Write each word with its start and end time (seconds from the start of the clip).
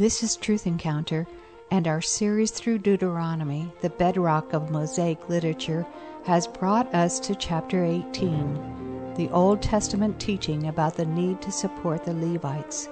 This 0.00 0.22
is 0.22 0.36
Truth 0.36 0.66
Encounter, 0.66 1.26
and 1.70 1.86
our 1.86 2.00
series 2.00 2.52
through 2.52 2.78
Deuteronomy, 2.78 3.70
the 3.82 3.90
bedrock 3.90 4.54
of 4.54 4.70
Mosaic 4.70 5.28
literature, 5.28 5.86
has 6.24 6.46
brought 6.46 6.94
us 6.94 7.20
to 7.20 7.34
chapter 7.34 7.84
18, 7.84 9.12
the 9.16 9.28
Old 9.28 9.60
Testament 9.60 10.18
teaching 10.18 10.68
about 10.68 10.94
the 10.94 11.04
need 11.04 11.42
to 11.42 11.52
support 11.52 12.02
the 12.02 12.14
Levites. 12.14 12.88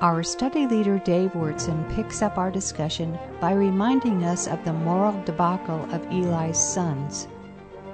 Our 0.00 0.22
study 0.22 0.68
leader 0.68 1.00
Dave 1.00 1.32
Wyrtzen 1.32 1.92
picks 1.96 2.22
up 2.22 2.38
our 2.38 2.52
discussion 2.52 3.18
by 3.40 3.50
reminding 3.54 4.22
us 4.22 4.46
of 4.46 4.64
the 4.64 4.72
moral 4.72 5.20
debacle 5.24 5.92
of 5.92 6.06
Eli's 6.12 6.56
sons. 6.56 7.26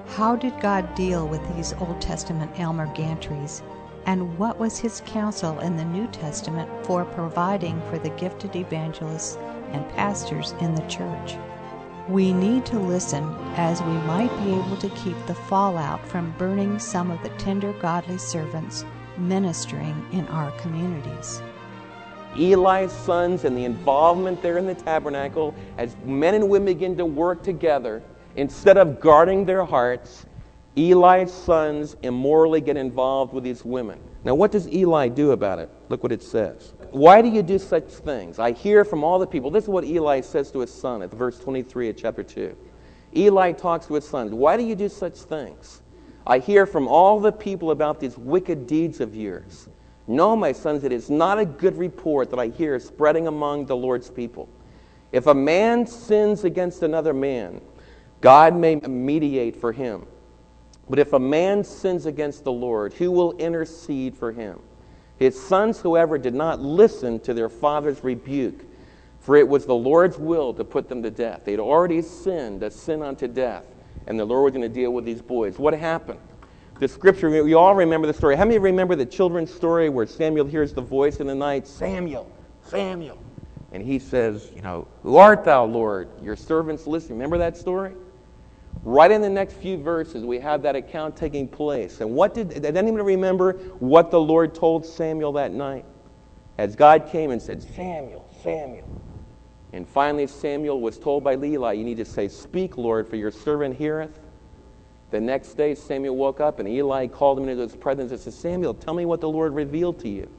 How 0.07 0.37
did 0.37 0.61
God 0.61 0.95
deal 0.95 1.27
with 1.27 1.41
these 1.57 1.73
Old 1.81 1.99
Testament 2.03 2.61
Elmer 2.61 2.89
Gantries? 2.95 3.63
And 4.09 4.39
what 4.39 4.59
was 4.59 4.79
his 4.79 5.03
counsel 5.05 5.61
in 5.61 5.77
the 5.77 5.85
New 5.85 6.07
Testament 6.07 6.71
for 6.87 7.05
providing 7.05 7.79
for 7.91 7.99
the 7.99 8.09
gifted 8.09 8.57
evangelists 8.57 9.37
and 9.73 9.87
pastors 9.91 10.55
in 10.63 10.75
the 10.75 10.87
church? 10.87 11.37
We 12.09 12.33
need 12.33 12.65
to 12.67 12.79
listen 12.79 13.25
as 13.57 13.83
we 13.83 13.93
might 13.93 14.35
be 14.43 14.55
able 14.55 14.79
to 14.79 14.89
keep 15.05 15.15
the 15.27 15.35
fallout 15.35 16.09
from 16.09 16.35
burning 16.39 16.79
some 16.79 17.11
of 17.11 17.23
the 17.23 17.29
tender 17.37 17.75
godly 17.75 18.17
servants 18.17 18.83
ministering 19.19 20.03
in 20.13 20.27
our 20.29 20.53
communities. 20.53 21.43
Eli's 22.35 22.93
sons 22.93 23.45
and 23.45 23.55
the 23.55 23.67
involvement 23.67 24.41
there 24.41 24.57
in 24.57 24.67
the 24.67 24.75
tabernacle 24.75 25.55
as 25.77 25.95
men 26.07 26.33
and 26.33 26.49
women 26.49 26.65
begin 26.65 26.97
to 26.97 27.05
work 27.05 27.43
together, 27.43 28.03
instead 28.37 28.79
of 28.79 29.01
guarding 29.01 29.45
their 29.45 29.67
hearts, 29.67 30.25
Eli's 30.79 31.33
sons 31.33 31.97
immorally 32.03 32.61
get 32.61 32.77
involved 32.77 33.33
with 33.33 33.43
these 33.43 33.65
women. 33.65 33.99
Now, 34.25 34.35
what 34.35 34.51
does 34.51 34.69
Eli 34.69 35.09
do 35.09 35.31
about 35.31 35.59
it? 35.59 35.71
Look 35.89 36.03
what 36.03 36.13
it 36.13 36.23
says. 36.23 36.75
Why 36.91 37.23
do 37.23 37.29
you 37.29 37.43
do 37.43 37.59
such 37.59 37.85
things? 37.85 38.39
I 38.39 38.53
hear 38.53 38.85
from 38.85 39.05
all 39.05 39.19
the 39.19 39.27
people. 39.27 39.51
This 39.51 39.65
is 39.65 39.71
what 39.71 39.85
Eli 39.85 40.21
says 40.21 40.51
to 40.53 40.61
his 40.61 40.73
son 40.73 41.03
at 41.03 41.11
verse 41.13 41.39
23 41.39 41.91
of 41.91 41.97
chapter 41.97 42.23
2. 42.23 42.57
Eli 43.17 43.53
talks 43.53 43.87
to 43.87 43.95
his 43.95 44.07
sons. 44.07 44.33
Why 44.33 44.57
do 44.57 44.65
you 44.65 44.75
do 44.75 44.89
such 44.89 45.15
things? 45.15 45.83
I 46.27 46.41
hear 46.41 46.67
from 46.67 46.89
all 46.89 47.21
the 47.21 47.33
people 47.33 47.71
about 47.71 48.01
these 48.01 48.19
wicked 48.19 48.67
deeds 48.67 49.01
of 49.01 49.15
yours. 49.15 49.69
No, 50.07 50.35
my 50.35 50.53
sons, 50.53 50.85
it 50.85 50.93
is 50.93 51.11
not 51.11 51.39
a 51.39 51.45
good 51.45 51.77
report 51.77 52.31
that 52.31 52.39
I 52.39 52.49
hear 52.49 52.79
spreading 52.81 53.29
among 53.29 53.67
the 53.67 53.77
Lord's 53.77 54.11
people. 54.11 54.49
If 55.13 55.27
a 55.27 55.35
man 55.35 55.87
sins 55.87 56.45
against 56.45 56.83
another 56.83 57.15
man, 57.15 57.61
God 58.21 58.55
may 58.55 58.77
mediate 58.77 59.57
for 59.57 59.73
him. 59.73 60.07
But 60.89 60.99
if 60.99 61.13
a 61.13 61.19
man 61.19 61.65
sins 61.65 62.07
against 62.07 62.45
the 62.45 62.53
Lord, 62.53 62.93
who 62.95 63.11
will 63.11 63.37
intercede 63.37 64.17
for 64.17 64.33
him? 64.33 64.61
His 65.17 65.41
sons, 65.41 65.83
however, 65.83 66.17
did 66.17 66.35
not 66.35 66.61
listen 66.61 67.21
to 67.21 67.35
their 67.35 67.49
father's 67.49 68.03
rebuke, 68.05 68.65
for 69.19 69.37
it 69.37 69.47
was 69.47 69.67
the 69.67 69.75
Lord's 69.75 70.17
will 70.17 70.55
to 70.55 70.65
put 70.65 70.89
them 70.89 71.03
to 71.03 71.11
death. 71.11 71.43
They'd 71.45 71.59
already 71.59 72.01
sinned 72.03 72.63
a 72.63 72.71
sin 72.71 73.03
unto 73.03 73.27
death, 73.27 73.65
and 74.07 74.19
the 74.19 74.25
Lord 74.25 74.45
was 74.45 74.53
going 74.53 74.63
to 74.63 74.75
deal 74.75 74.93
with 74.93 75.05
these 75.05 75.21
boys. 75.21 75.59
What 75.59 75.75
happened? 75.75 76.21
The 76.79 76.87
scripture, 76.87 77.29
we 77.43 77.55
all 77.55 77.75
remember 77.75 78.07
the 78.07 78.15
story. 78.15 78.37
How 78.37 78.45
many 78.45 78.59
remember 78.59 78.95
the 78.95 79.05
children's 79.05 79.53
story 79.53 79.89
where 79.89 80.07
Samuel 80.07 80.47
hears 80.47 80.73
the 80.73 80.81
voice 80.81 81.19
in 81.19 81.27
the 81.27 81.35
night, 81.35 81.67
Samuel, 81.67 82.31
Samuel? 82.63 83.19
And 83.73 83.83
he 83.83 83.99
says, 83.99 84.53
You 84.55 84.63
know, 84.63 84.87
who 85.03 85.17
art 85.17 85.45
thou, 85.45 85.65
Lord? 85.65 86.09
Your 86.23 86.37
servants 86.37 86.87
listen. 86.87 87.11
Remember 87.11 87.39
that 87.39 87.57
story? 87.57 87.95
Right 88.89 89.11
in 89.11 89.21
the 89.21 89.29
next 89.29 89.53
few 89.53 89.77
verses, 89.77 90.25
we 90.25 90.39
have 90.39 90.63
that 90.63 90.75
account 90.75 91.15
taking 91.15 91.47
place. 91.47 92.01
And 92.01 92.13
what 92.13 92.33
did, 92.33 92.63
did 92.63 92.75
anyone 92.75 93.03
remember 93.03 93.53
what 93.81 94.11
the 94.11 94.19
Lord 94.19 94.55
told 94.55 94.87
Samuel 94.87 95.33
that 95.33 95.53
night? 95.53 95.85
As 96.57 96.75
God 96.75 97.07
came 97.07 97.31
and 97.31 97.41
said, 97.41 97.63
Samuel, 97.63 98.27
Samuel. 98.43 98.89
And 99.75 99.87
finally, 99.87 100.27
Samuel 100.27 100.81
was 100.81 100.99
told 100.99 101.23
by 101.23 101.37
Eli, 101.37 101.75
You 101.75 101.85
need 101.85 101.99
to 101.99 102.07
say, 102.07 102.29
Speak, 102.29 102.79
Lord, 102.79 103.07
for 103.07 103.17
your 103.17 103.31
servant 103.31 103.77
heareth. 103.77 104.21
The 105.11 105.21
next 105.21 105.53
day, 105.53 105.75
Samuel 105.75 106.17
woke 106.17 106.41
up 106.41 106.59
and 106.59 106.67
Eli 106.67 107.09
called 107.09 107.39
him 107.39 107.47
into 107.47 107.63
his 107.65 107.77
presence 107.77 108.11
and 108.11 108.19
said, 108.19 108.33
Samuel, 108.33 108.73
tell 108.73 108.95
me 108.95 109.05
what 109.05 109.21
the 109.21 109.29
Lord 109.29 109.55
revealed 109.55 110.01
to 110.01 110.09
you. 110.09 110.31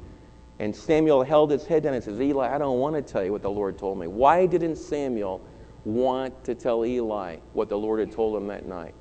And 0.58 0.76
Samuel 0.76 1.22
held 1.22 1.52
his 1.52 1.68
head 1.68 1.84
down 1.84 1.94
and 1.94 2.04
says, 2.04 2.20
Eli, 2.20 2.52
I 2.52 2.58
don't 2.58 2.80
want 2.80 2.96
to 2.96 3.04
tell 3.04 3.24
you 3.24 3.32
what 3.32 3.44
the 3.44 3.52
Lord 3.52 3.78
told 3.78 4.00
me. 4.00 4.08
Why 4.08 4.48
didn't 4.48 4.78
Samuel 4.78 5.40
want 5.86 6.44
to 6.46 6.56
tell 6.56 6.86
Eli 6.86 7.38
what 7.54 7.70
the 7.70 7.78
Lord 7.78 8.00
had 8.00 8.12
told 8.12 8.36
him 8.36 8.48
that 8.48 8.66
night. 8.66 8.94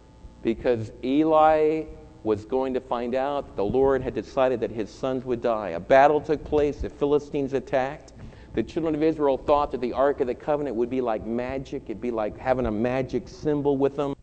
Because 0.43 0.93
Eli 1.03 1.85
was 2.23 2.45
going 2.45 2.75
to 2.75 2.81
find 2.81 3.15
out 3.15 3.47
that 3.47 3.57
the 3.57 3.65
Lord 3.65 4.03
had 4.03 4.15
decided 4.15 4.61
that 4.61 4.71
his 4.71 4.91
sons 4.91 5.25
would 5.25 5.41
die. 5.41 5.71
A 5.71 5.81
battle 5.81 6.21
took 6.21 6.45
place, 6.45 6.79
the 6.79 6.91
Philistines 6.91 7.53
attacked. 7.53 8.13
The 8.55 8.63
children 8.63 8.95
of 8.95 9.03
Israel 9.03 9.39
thought 9.39 9.71
that 9.73 9.81
the 9.81 9.93
Ark 9.93 10.21
of 10.21 10.27
the 10.27 10.35
Covenant 10.35 10.77
would 10.77 10.91
be 10.91 11.01
like 11.01 11.25
magic, 11.25 11.85
it'd 11.85 12.01
be 12.01 12.11
like 12.11 12.37
having 12.39 12.67
a 12.67 12.71
magic 12.71 13.29
symbol 13.29 13.77
with 13.77 13.97
them. 13.97 14.15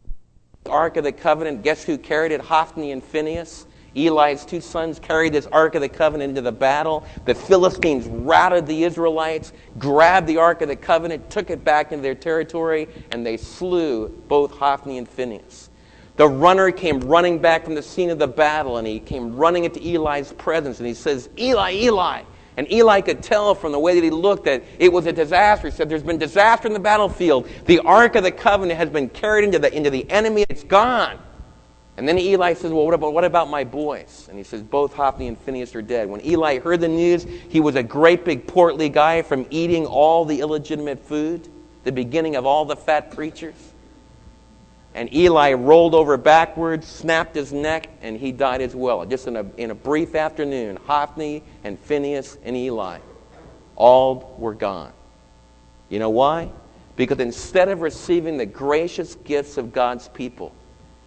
The 0.66 0.72
Ark 0.72 0.98
of 0.98 1.04
the 1.04 1.12
Covenant, 1.12 1.64
guess 1.64 1.84
who 1.84 1.98
carried 1.98 2.32
it? 2.32 2.42
Hophni 2.42 2.92
and 2.92 3.04
Phinehas. 3.04 3.66
Eli's 3.96 4.46
two 4.46 4.62
sons 4.62 5.00
carried 5.00 5.34
this 5.34 5.48
Ark 5.48 5.76
of 5.76 5.82
the 5.82 5.90
Covenant 5.90 6.30
into 6.30 6.42
the 6.42 6.52
battle. 6.52 7.06
The 7.26 7.36
Philistines 7.36 8.08
routed 8.08 8.68
the 8.68 8.84
Israelites, 8.84 9.54
grabbed 9.78 10.28
the 10.28 10.38
Ark 10.38 10.62
of 10.62 10.68
the 10.68 10.76
Covenant, 10.76 11.30
took 11.30 11.50
it 11.50 11.64
back 11.64 11.92
into 11.92 12.04
their 12.04 12.16
territory, 12.16 12.90
and 13.12 13.26
they 13.26 13.38
slew 13.38 14.10
both 14.28 14.52
Hophni 14.52 14.98
and 14.98 15.08
Phinehas. 15.08 15.70
The 16.18 16.28
runner 16.28 16.72
came 16.72 17.00
running 17.02 17.40
back 17.40 17.66
from 17.66 17.76
the 17.76 17.82
scene 17.82 18.10
of 18.10 18.20
the 18.20 18.28
battle, 18.28 18.78
and 18.78 18.88
he 18.88 19.00
came 19.00 19.36
running 19.36 19.66
into 19.66 19.82
Eli's 19.82 20.32
presence, 20.34 20.80
and 20.80 20.88
he 20.88 20.94
says, 20.94 21.30
Eli, 21.38 21.74
Eli. 21.74 22.24
And 22.58 22.72
Eli 22.72 23.02
could 23.02 23.22
tell 23.22 23.54
from 23.54 23.74
the 23.74 23.80
way 23.80 23.96
that 23.96 24.04
he 24.04 24.10
looked 24.10 24.46
that 24.46 24.64
it 24.80 24.92
was 24.92 25.06
a 25.08 25.12
disaster. 25.12 25.68
He 25.68 25.76
said, 25.76 25.90
There's 25.90 26.04
been 26.04 26.18
disaster 26.18 26.68
in 26.68 26.74
the 26.74 26.80
battlefield. 26.80 27.50
The 27.66 27.80
Ark 27.80 28.16
of 28.16 28.24
the 28.24 28.32
Covenant 28.32 28.78
has 28.78 28.90
been 28.90 29.10
carried 29.10 29.44
into 29.44 29.60
the, 29.60 29.76
into 29.76 29.90
the 29.90 30.10
enemy. 30.10 30.46
It's 30.48 30.64
gone. 30.64 31.20
And 31.98 32.08
then 32.08 32.18
Eli 32.18 32.54
says, 32.54 32.72
Well, 32.72 32.86
what 32.86 32.94
about, 32.94 33.14
what 33.14 33.24
about 33.24 33.50
my 33.50 33.64
boys? 33.64 34.28
And 34.30 34.38
he 34.38 34.44
says, 34.44 34.62
Both 34.62 34.94
Hophni 34.94 35.28
and 35.28 35.38
Phinehas 35.38 35.76
are 35.76 35.82
dead. 35.82 36.10
When 36.10 36.26
Eli 36.26 36.60
heard 36.60 36.82
the 36.82 36.90
news, 36.90 37.26
he 37.50 37.62
was 37.62 37.76
a 37.76 37.84
great 37.84 38.26
big 38.26 38.48
portly 38.48 38.90
guy 38.90 39.22
from 39.22 39.46
eating 39.50 39.86
all 39.86 40.26
the 40.26 40.42
illegitimate 40.42 41.00
food, 41.00 41.48
the 41.84 41.92
beginning 41.92 42.36
of 42.36 42.46
all 42.46 42.66
the 42.66 42.76
fat 42.76 43.12
preachers. 43.12 43.56
And 44.94 45.14
Eli 45.14 45.54
rolled 45.54 45.94
over 45.94 46.16
backwards, 46.18 46.88
snapped 46.88 47.36
his 47.36 47.52
neck, 47.52 47.90
and 48.02 48.18
he 48.18 48.32
died 48.32 48.62
as 48.62 48.76
well. 48.76 49.06
Just 49.06 49.28
in 49.28 49.36
a, 49.36 49.46
in 49.58 49.72
a 49.72 49.76
brief 49.76 50.16
afternoon, 50.16 50.78
Hophni 50.86 51.44
and 51.64 51.78
Phinehas 51.80 52.38
and 52.44 52.56
Eli 52.56 53.00
all 53.76 54.36
were 54.38 54.54
gone. 54.54 54.94
You 55.90 56.00
know 56.00 56.10
why? 56.10 56.50
Because 56.96 57.20
instead 57.20 57.70
of 57.70 57.82
receiving 57.82 58.38
the 58.38 58.46
gracious 58.46 59.16
gifts 59.16 59.58
of 59.58 59.74
God's 59.74 60.08
people, 60.10 60.54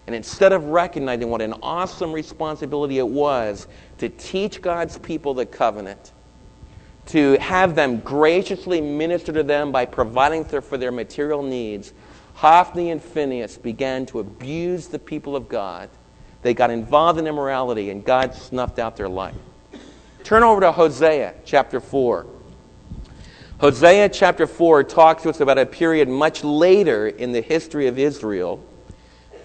and 0.08 0.14
instead 0.14 0.54
of 0.54 0.64
recognizing 0.64 1.28
what 1.28 1.42
an 1.42 1.52
awesome 1.62 2.14
responsibility 2.14 2.96
it 2.96 3.06
was 3.06 3.66
to 3.98 4.08
teach 4.08 4.62
God's 4.62 4.96
people 4.96 5.34
the 5.34 5.44
covenant, 5.44 6.12
to 7.08 7.38
have 7.41 7.74
them 7.74 8.00
graciously 8.00 8.80
minister 8.80 9.34
to 9.34 9.42
them 9.42 9.70
by 9.70 9.84
providing 9.84 10.46
for 10.46 10.78
their 10.78 10.91
material 10.91 11.42
needs, 11.42 11.92
Hophni 12.32 12.91
and 12.91 13.02
Phinehas 13.02 13.58
began 13.58 14.06
to 14.06 14.20
abuse 14.20 14.86
the 14.86 14.98
people 14.98 15.36
of 15.36 15.46
God. 15.46 15.91
They 16.40 16.54
got 16.54 16.70
involved 16.70 17.19
in 17.19 17.26
immorality, 17.26 17.90
and 17.90 18.02
God 18.02 18.34
snuffed 18.34 18.78
out 18.78 18.96
their 18.96 19.10
life. 19.10 19.34
Turn 20.25 20.42
over 20.42 20.62
to 20.62 20.72
Hosea 20.72 21.34
chapter 21.44 21.80
4. 21.80 22.25
Hosea 23.60 24.08
chapter 24.08 24.46
4 24.46 24.84
talks 24.84 25.25
to 25.25 25.28
us 25.28 25.40
about 25.40 25.58
a 25.58 25.66
period 25.66 26.08
much 26.08 26.42
later 26.44 27.08
in 27.08 27.32
the 27.32 27.42
history 27.42 27.88
of 27.88 27.98
Israel 27.98 28.64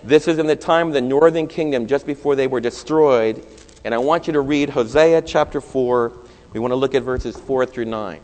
this 0.04 0.28
is 0.28 0.38
in 0.38 0.48
the 0.48 0.56
time 0.56 0.88
of 0.88 0.94
the 0.94 1.02
northern 1.02 1.48
kingdom, 1.48 1.88
just 1.88 2.06
before 2.06 2.36
they 2.36 2.48
were 2.48 2.60
destroyed. 2.60 3.46
And 3.86 3.94
I 3.94 3.98
want 3.98 4.28
you 4.28 4.34
to 4.34 4.42
read 4.42 4.70
Hosea 4.70 5.22
chapter 5.22 5.62
4. 5.62 6.14
We 6.54 6.60
want 6.60 6.72
to 6.72 6.76
look 6.76 6.94
at 6.94 7.04
verses 7.04 7.38
4 7.38 7.66
through 7.66 7.86
9. 7.86 8.20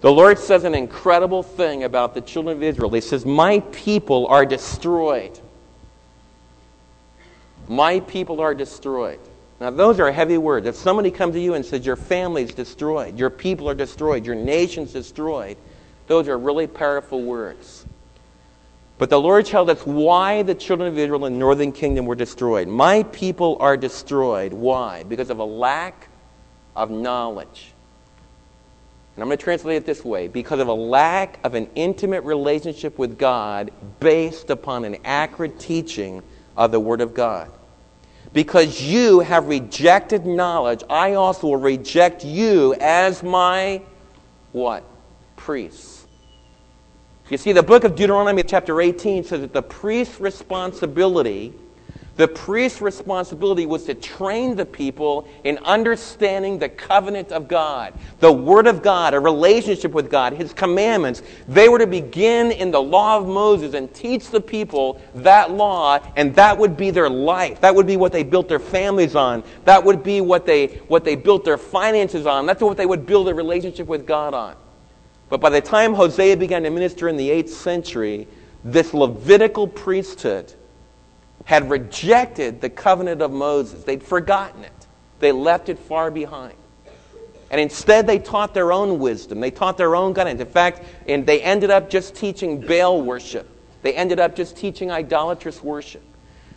The 0.00 0.12
Lord 0.12 0.38
says 0.38 0.64
an 0.64 0.74
incredible 0.74 1.42
thing 1.42 1.84
about 1.84 2.14
the 2.14 2.20
children 2.20 2.56
of 2.56 2.62
Israel. 2.62 2.90
He 2.90 3.00
says, 3.00 3.24
My 3.24 3.60
people 3.70 4.26
are 4.26 4.44
destroyed. 4.44 5.38
My 7.68 8.00
people 8.00 8.40
are 8.40 8.54
destroyed. 8.54 9.20
Now, 9.60 9.70
those 9.70 10.00
are 10.00 10.10
heavy 10.10 10.38
words. 10.38 10.66
If 10.66 10.74
somebody 10.74 11.12
comes 11.12 11.34
to 11.34 11.40
you 11.40 11.54
and 11.54 11.64
says, 11.64 11.86
Your 11.86 11.94
family's 11.94 12.52
destroyed, 12.52 13.16
your 13.16 13.30
people 13.30 13.68
are 13.68 13.74
destroyed, 13.74 14.26
your 14.26 14.34
nation's 14.34 14.92
destroyed, 14.92 15.56
those 16.08 16.26
are 16.26 16.36
really 16.36 16.66
powerful 16.66 17.22
words. 17.22 17.86
But 18.98 19.10
the 19.10 19.20
Lord 19.20 19.46
tells 19.46 19.68
us 19.68 19.84
why 19.84 20.42
the 20.42 20.54
children 20.54 20.88
of 20.88 20.98
Israel 20.98 21.24
in 21.26 21.32
the 21.32 21.38
northern 21.38 21.72
kingdom 21.72 22.06
were 22.06 22.14
destroyed. 22.14 22.68
My 22.68 23.02
people 23.04 23.56
are 23.60 23.76
destroyed. 23.76 24.52
Why? 24.52 25.02
Because 25.02 25.30
of 25.30 25.38
a 25.38 25.44
lack 25.44 26.08
of 26.76 26.90
knowledge. 26.90 27.72
And 29.14 29.22
I'm 29.22 29.28
going 29.28 29.36
to 29.36 29.44
translate 29.44 29.76
it 29.76 29.86
this 29.86 30.04
way 30.04 30.28
because 30.28 30.60
of 30.60 30.68
a 30.68 30.72
lack 30.72 31.38
of 31.44 31.54
an 31.54 31.68
intimate 31.74 32.22
relationship 32.24 32.98
with 32.98 33.18
God 33.18 33.70
based 34.00 34.48
upon 34.48 34.84
an 34.84 34.96
accurate 35.04 35.58
teaching 35.58 36.22
of 36.56 36.72
the 36.72 36.80
Word 36.80 37.00
of 37.00 37.12
God. 37.12 37.50
Because 38.32 38.80
you 38.80 39.20
have 39.20 39.48
rejected 39.48 40.24
knowledge, 40.24 40.82
I 40.88 41.14
also 41.14 41.48
will 41.48 41.56
reject 41.58 42.24
you 42.24 42.74
as 42.80 43.22
my 43.22 43.82
what? 44.52 44.84
Priests. 45.36 46.01
You 47.32 47.38
see, 47.38 47.52
the 47.52 47.62
book 47.62 47.84
of 47.84 47.96
Deuteronomy, 47.96 48.42
chapter 48.42 48.78
18, 48.78 49.24
says 49.24 49.40
that 49.40 49.54
the 49.54 49.62
priest's 49.62 50.20
responsibility 50.20 51.54
the 52.16 52.28
priest's 52.28 52.82
responsibility 52.82 53.64
was 53.64 53.84
to 53.84 53.94
train 53.94 54.54
the 54.54 54.66
people 54.66 55.26
in 55.44 55.56
understanding 55.64 56.58
the 56.58 56.68
covenant 56.68 57.32
of 57.32 57.48
God, 57.48 57.94
the 58.20 58.30
Word 58.30 58.66
of 58.66 58.82
God, 58.82 59.14
a 59.14 59.18
relationship 59.18 59.92
with 59.92 60.10
God, 60.10 60.34
His 60.34 60.52
commandments. 60.52 61.22
They 61.48 61.70
were 61.70 61.78
to 61.78 61.86
begin 61.86 62.52
in 62.52 62.70
the 62.70 62.82
law 62.82 63.16
of 63.16 63.26
Moses 63.26 63.72
and 63.72 63.92
teach 63.94 64.28
the 64.28 64.42
people 64.42 65.00
that 65.14 65.52
law, 65.52 66.00
and 66.14 66.34
that 66.34 66.58
would 66.58 66.76
be 66.76 66.90
their 66.90 67.08
life. 67.08 67.62
That 67.62 67.74
would 67.74 67.86
be 67.86 67.96
what 67.96 68.12
they 68.12 68.24
built 68.24 68.46
their 68.46 68.58
families 68.58 69.16
on. 69.16 69.42
That 69.64 69.82
would 69.82 70.02
be 70.02 70.20
what 70.20 70.44
they, 70.44 70.66
what 70.88 71.04
they 71.04 71.16
built 71.16 71.46
their 71.46 71.56
finances 71.56 72.26
on. 72.26 72.44
That's 72.44 72.62
what 72.62 72.76
they 72.76 72.84
would 72.84 73.06
build 73.06 73.26
a 73.30 73.34
relationship 73.34 73.86
with 73.86 74.06
God 74.06 74.34
on. 74.34 74.54
But 75.32 75.40
by 75.40 75.48
the 75.48 75.62
time 75.62 75.94
Hosea 75.94 76.36
began 76.36 76.64
to 76.64 76.68
minister 76.68 77.08
in 77.08 77.16
the 77.16 77.30
8th 77.30 77.48
century, 77.48 78.28
this 78.64 78.92
Levitical 78.92 79.66
priesthood, 79.66 80.52
had 81.46 81.70
rejected 81.70 82.60
the 82.60 82.68
covenant 82.68 83.22
of 83.22 83.32
Moses. 83.32 83.82
They'd 83.82 84.02
forgotten 84.02 84.62
it, 84.62 84.86
they 85.20 85.32
left 85.32 85.70
it 85.70 85.78
far 85.78 86.10
behind. 86.10 86.52
And 87.50 87.58
instead, 87.58 88.06
they 88.06 88.18
taught 88.18 88.52
their 88.52 88.74
own 88.74 88.98
wisdom. 88.98 89.40
They 89.40 89.50
taught 89.50 89.78
their 89.78 89.96
own 89.96 90.12
guidance. 90.12 90.38
In 90.38 90.46
fact, 90.46 90.82
and 91.08 91.26
they 91.26 91.40
ended 91.40 91.70
up 91.70 91.88
just 91.88 92.14
teaching 92.14 92.60
Baal 92.60 93.00
worship. 93.00 93.48
They 93.80 93.94
ended 93.94 94.20
up 94.20 94.36
just 94.36 94.54
teaching 94.54 94.90
idolatrous 94.90 95.62
worship. 95.62 96.02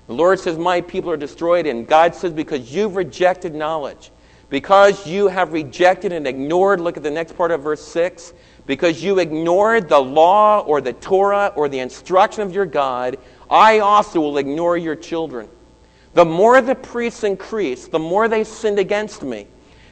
The 0.07 0.13
Lord 0.13 0.37
says, 0.37 0.57
My 0.57 0.81
people 0.81 1.09
are 1.11 1.17
destroyed. 1.17 1.65
And 1.65 1.87
God 1.87 2.13
says, 2.13 2.33
Because 2.33 2.75
you've 2.75 2.97
rejected 2.97 3.55
knowledge, 3.55 4.11
because 4.49 5.07
you 5.07 5.27
have 5.27 5.53
rejected 5.53 6.11
and 6.11 6.27
ignored, 6.27 6.79
look 6.79 6.97
at 6.97 7.03
the 7.03 7.11
next 7.11 7.35
part 7.35 7.51
of 7.51 7.63
verse 7.63 7.85
6, 7.85 8.33
because 8.65 9.03
you 9.03 9.19
ignored 9.19 9.89
the 9.89 9.99
law 9.99 10.61
or 10.61 10.81
the 10.81 10.93
Torah 10.93 11.51
or 11.55 11.69
the 11.69 11.79
instruction 11.79 12.41
of 12.43 12.53
your 12.53 12.65
God, 12.65 13.17
I 13.49 13.79
also 13.79 14.19
will 14.19 14.37
ignore 14.37 14.77
your 14.77 14.95
children. 14.95 15.47
The 16.13 16.25
more 16.25 16.61
the 16.61 16.75
priests 16.75 17.23
increased, 17.23 17.91
the 17.91 17.99
more 17.99 18.27
they 18.27 18.43
sinned 18.43 18.79
against 18.79 19.21
me. 19.21 19.47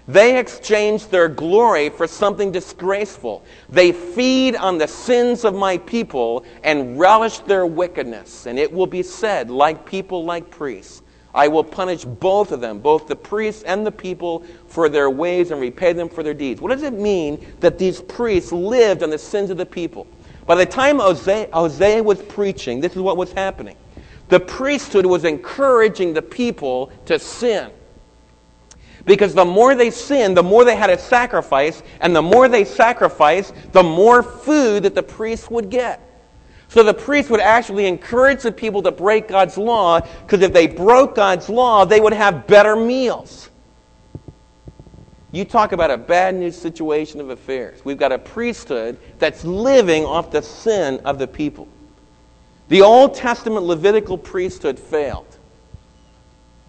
They 0.08 0.38
exchanged 0.38 1.12
their 1.12 1.30
glory 1.30 1.90
for 1.90 2.08
something 2.08 2.52
disgraceful. 2.52 3.44
They 3.70 3.94
feed 3.94 4.56
on 4.56 4.78
the 4.78 4.88
sins 4.88 5.46
of 5.46 5.56
my 5.56 5.78
people 5.78 6.46
and 6.64 7.00
relish 7.00 7.40
their 7.40 7.66
wickedness. 7.66 8.46
And 8.46 8.60
it 8.60 8.72
will 8.72 8.88
be 8.88 9.04
said, 9.04 9.50
like 9.50 9.86
people, 9.86 10.26
like 10.26 10.50
priests, 10.50 11.02
I 11.34 11.48
will 11.48 11.64
punish 11.64 12.06
both 12.06 12.52
of 12.52 12.62
them, 12.62 12.80
both 12.80 13.08
the 13.08 13.16
priests 13.16 13.64
and 13.64 13.86
the 13.86 13.92
people, 13.92 14.44
for 14.68 14.88
their 14.88 15.10
ways 15.10 15.52
and 15.52 15.60
repay 15.60 15.94
them 15.94 16.08
for 16.08 16.22
their 16.22 16.34
deeds. 16.34 16.62
What 16.62 16.72
does 16.72 16.84
it 16.84 16.94
mean 16.94 17.46
that 17.60 17.80
these 17.80 18.02
priests 18.02 18.52
lived 18.52 19.02
on 19.02 19.10
the 19.10 19.18
sins 19.18 19.50
of 19.50 19.58
the 19.58 19.66
people? 19.66 20.06
By 20.46 20.56
the 20.56 20.66
time 20.66 21.00
Hosea, 21.00 22.04
was 22.04 22.22
preaching, 22.22 22.82
this 22.82 22.92
is 22.92 23.02
what 23.02 23.18
was 23.18 23.32
happening. 23.32 23.78
The 24.30 24.40
priesthood 24.40 25.06
was 25.06 25.26
encouraging 25.26 26.14
the 26.14 26.22
people 26.22 26.92
to 27.06 27.18
sin. 27.18 27.72
Because 29.06 29.34
the 29.34 29.46
more 29.46 29.76
they 29.76 29.90
sinned, 29.90 30.38
the 30.38 30.44
more 30.44 30.64
they 30.64 30.76
had 30.76 30.88
to 30.88 30.98
sacrifice, 30.98 31.84
and 32.00 32.16
the 32.16 32.22
more 32.22 32.48
they 32.48 32.64
sacrificed, 32.64 33.54
the 33.72 33.84
more 33.84 34.24
food 34.24 34.84
that 34.84 34.96
the 34.96 35.04
priests 35.04 35.50
would 35.50 35.70
get. 35.70 36.00
So 36.74 36.82
the 36.82 36.94
priests 36.94 37.30
would 37.30 37.40
actually 37.40 37.86
encourage 37.86 38.42
the 38.42 38.52
people 38.52 38.82
to 38.82 38.92
break 38.92 39.28
God's 39.28 39.60
law, 39.60 40.00
because 40.00 40.42
if 40.42 40.54
they 40.54 40.66
broke 40.66 41.14
God's 41.14 41.48
law, 41.48 41.86
they 41.86 42.02
would 42.02 42.14
have 42.14 42.48
better 42.48 42.76
meals. 42.76 43.52
You 45.32 45.46
talk 45.46 45.72
about 45.72 45.92
a 45.92 45.98
bad 46.00 46.34
news 46.34 46.58
situation 46.58 47.22
of 47.22 47.30
affairs. 47.30 47.86
We've 47.86 48.00
got 48.00 48.12
a 48.12 48.18
priesthood 48.18 48.98
that's 49.20 49.46
living 49.46 50.04
off 50.04 50.32
the 50.32 50.42
sin 50.42 51.00
of 51.06 51.20
the 51.20 51.28
people. 51.28 51.68
The 52.70 52.82
Old 52.82 53.14
Testament 53.14 53.66
Levitical 53.66 54.18
priesthood 54.18 54.80
failed. 54.80 55.38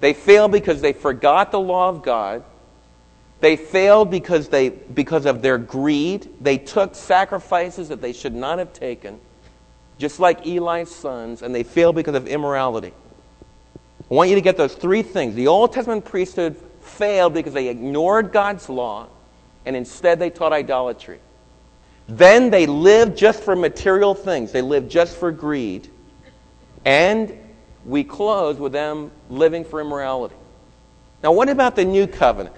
They 0.00 0.12
failed 0.12 0.52
because 0.52 0.82
they 0.82 0.92
forgot 0.92 1.50
the 1.50 1.60
law 1.60 1.88
of 1.88 2.02
God. 2.02 2.44
They 3.40 3.56
failed 3.56 4.10
because, 4.10 4.50
they, 4.50 4.68
because 4.68 5.24
of 5.24 5.40
their 5.40 5.56
greed. 5.56 6.28
They 6.42 6.58
took 6.58 6.94
sacrifices 6.94 7.88
that 7.88 8.02
they 8.02 8.12
should 8.12 8.34
not 8.34 8.58
have 8.58 8.74
taken, 8.74 9.18
just 9.99 10.20
like 10.20 10.46
Eli's 10.46 10.91
sons, 10.91 11.43
and 11.43 11.55
they 11.55 11.62
failed 11.62 11.94
because 11.94 12.14
of 12.14 12.26
immorality. 12.26 12.93
I 14.11 14.14
want 14.14 14.29
you 14.29 14.35
to 14.35 14.43
get 14.43 14.56
those 14.56 14.75
three 14.75 15.02
things. 15.02 15.35
The 15.35 15.46
Old 15.46 15.73
Testament 15.73 16.05
priesthood 16.05 16.56
failed 16.81 17.32
because 17.35 17.55
they 17.55 17.69
ignored 17.69 18.32
God's 18.32 18.69
law 18.69 19.08
and 19.67 19.75
instead 19.75 20.19
they 20.19 20.31
taught 20.31 20.52
idolatry. 20.52 21.20
Then 22.06 22.50
they 22.50 22.67
lived 22.67 23.17
just 23.17 23.43
for 23.43 23.56
material 23.56 24.14
things, 24.14 24.52
they 24.52 24.62
lived 24.62 24.91
just 24.91 25.17
for 25.17 25.32
greed. 25.32 25.88
And 26.85 27.38
we 27.87 28.05
close 28.05 28.58
with 28.58 28.73
them 28.73 29.11
living 29.31 29.64
for 29.64 29.81
immorality. 29.81 30.35
Now, 31.23 31.32
what 31.32 31.49
about 31.49 31.76
the 31.76 31.85
new 31.85 32.06
covenant? 32.06 32.55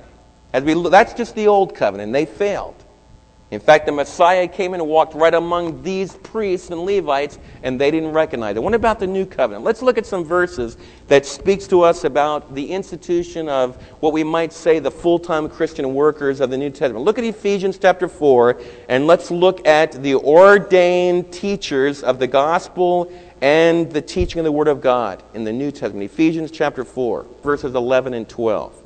As 0.53 0.65
we, 0.65 0.75
that's 0.89 1.15
just 1.15 1.37
the 1.37 1.47
old 1.47 1.75
covenant. 1.75 2.13
They 2.13 2.27
failed. 2.27 2.76
In 3.53 3.61
fact, 3.61 3.87
the 3.87 3.93
Messiah 3.93 4.49
came 4.49 4.75
and 4.75 4.89
walked 4.89 5.15
right 5.15 5.33
among 5.33 5.85
these 5.85 6.17
priests 6.17 6.71
and 6.71 6.81
Levites, 6.81 7.39
and 7.63 7.81
they 7.81 7.93
didn't 7.93 8.11
recognize 8.11 8.57
it. 8.57 8.63
What 8.63 8.75
about 8.75 8.99
the 8.99 9.07
new 9.07 9.25
covenant? 9.25 9.65
Let's 9.65 9.83
look 9.83 9.99
at 9.99 10.05
some 10.05 10.25
verses 10.25 10.77
that 11.07 11.25
speaks 11.25 11.69
to 11.69 11.83
us 11.83 12.03
about 12.03 12.57
the 12.57 12.73
institution 12.73 13.49
of 13.49 13.81
what 14.01 14.13
we 14.13 14.25
might 14.25 14.53
say 14.53 14.81
the 14.81 14.91
full-time 14.91 15.49
Christian 15.49 15.95
workers 15.95 16.41
of 16.41 16.51
the 16.51 16.59
New 16.59 16.71
Testament. 16.71 17.05
Look 17.05 17.19
at 17.19 17.25
Ephesians 17.25 17.79
chapter 17.79 18.09
4, 18.09 18.61
and 18.89 19.07
let's 19.07 19.31
look 19.31 19.65
at 19.65 19.93
the 19.93 20.17
ordained 20.17 21.33
teachers 21.33 22.03
of 22.03 22.19
the 22.19 22.27
gospel 22.27 23.13
and 23.41 23.93
the 23.93 24.03
teaching 24.03 24.41
of 24.41 24.45
the 24.45 24.51
Word 24.51 24.67
of 24.67 24.81
God 24.81 25.23
in 25.35 25.45
the 25.45 25.53
New 25.53 25.71
Testament. 25.71 26.11
Ephesians 26.11 26.51
chapter 26.51 26.85
4, 26.85 27.25
verses 27.45 27.77
11 27.77 28.13
and 28.13 28.29
12. 28.29 28.83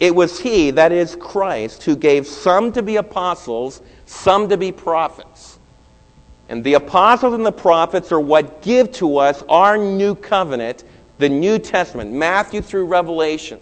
It 0.00 0.14
was 0.14 0.38
He, 0.38 0.70
that 0.72 0.92
is 0.92 1.16
Christ, 1.16 1.82
who 1.82 1.96
gave 1.96 2.26
some 2.26 2.72
to 2.72 2.82
be 2.82 2.96
apostles, 2.96 3.82
some 4.06 4.48
to 4.48 4.56
be 4.56 4.70
prophets. 4.70 5.58
And 6.48 6.64
the 6.64 6.74
apostles 6.74 7.34
and 7.34 7.44
the 7.44 7.52
prophets 7.52 8.10
are 8.12 8.20
what 8.20 8.62
give 8.62 8.92
to 8.92 9.18
us 9.18 9.42
our 9.48 9.76
new 9.76 10.14
covenant, 10.14 10.84
the 11.18 11.28
New 11.28 11.58
Testament, 11.58 12.12
Matthew 12.12 12.62
through 12.62 12.86
Revelation. 12.86 13.60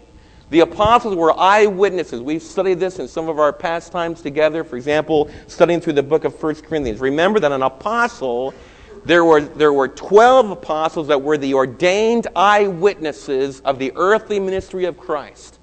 The 0.49 0.61
apostles 0.61 1.15
were 1.15 1.37
eyewitnesses. 1.37 2.21
We've 2.21 2.41
studied 2.41 2.79
this 2.79 2.99
in 2.99 3.07
some 3.07 3.27
of 3.27 3.39
our 3.39 3.51
past 3.51 3.91
times 3.91 4.21
together. 4.21 4.63
For 4.63 4.77
example, 4.77 5.29
studying 5.47 5.81
through 5.81 5.93
the 5.93 6.03
book 6.03 6.23
of 6.23 6.41
1 6.41 6.55
Corinthians. 6.61 7.01
Remember 7.01 7.41
that 7.41 7.51
an 7.51 7.63
apostle, 7.63 8.53
there 9.03 9.25
were, 9.25 9.41
there 9.41 9.73
were 9.73 9.89
12 9.89 10.51
apostles 10.51 11.07
that 11.07 11.21
were 11.21 11.37
the 11.37 11.53
ordained 11.53 12.27
eyewitnesses 12.33 13.59
of 13.61 13.77
the 13.77 13.91
earthly 13.97 14.39
ministry 14.39 14.85
of 14.85 14.97
Christ. 14.97 15.59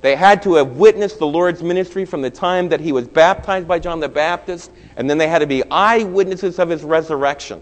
They 0.00 0.16
had 0.16 0.42
to 0.44 0.54
have 0.54 0.76
witnessed 0.76 1.18
the 1.18 1.26
Lord's 1.26 1.62
ministry 1.62 2.04
from 2.04 2.22
the 2.22 2.30
time 2.30 2.70
that 2.70 2.80
he 2.80 2.92
was 2.92 3.06
baptized 3.06 3.68
by 3.68 3.78
John 3.78 4.00
the 4.00 4.08
Baptist, 4.08 4.70
and 4.96 5.08
then 5.10 5.18
they 5.18 5.28
had 5.28 5.40
to 5.40 5.46
be 5.46 5.62
eyewitnesses 5.70 6.58
of 6.58 6.70
his 6.70 6.82
resurrection. 6.82 7.60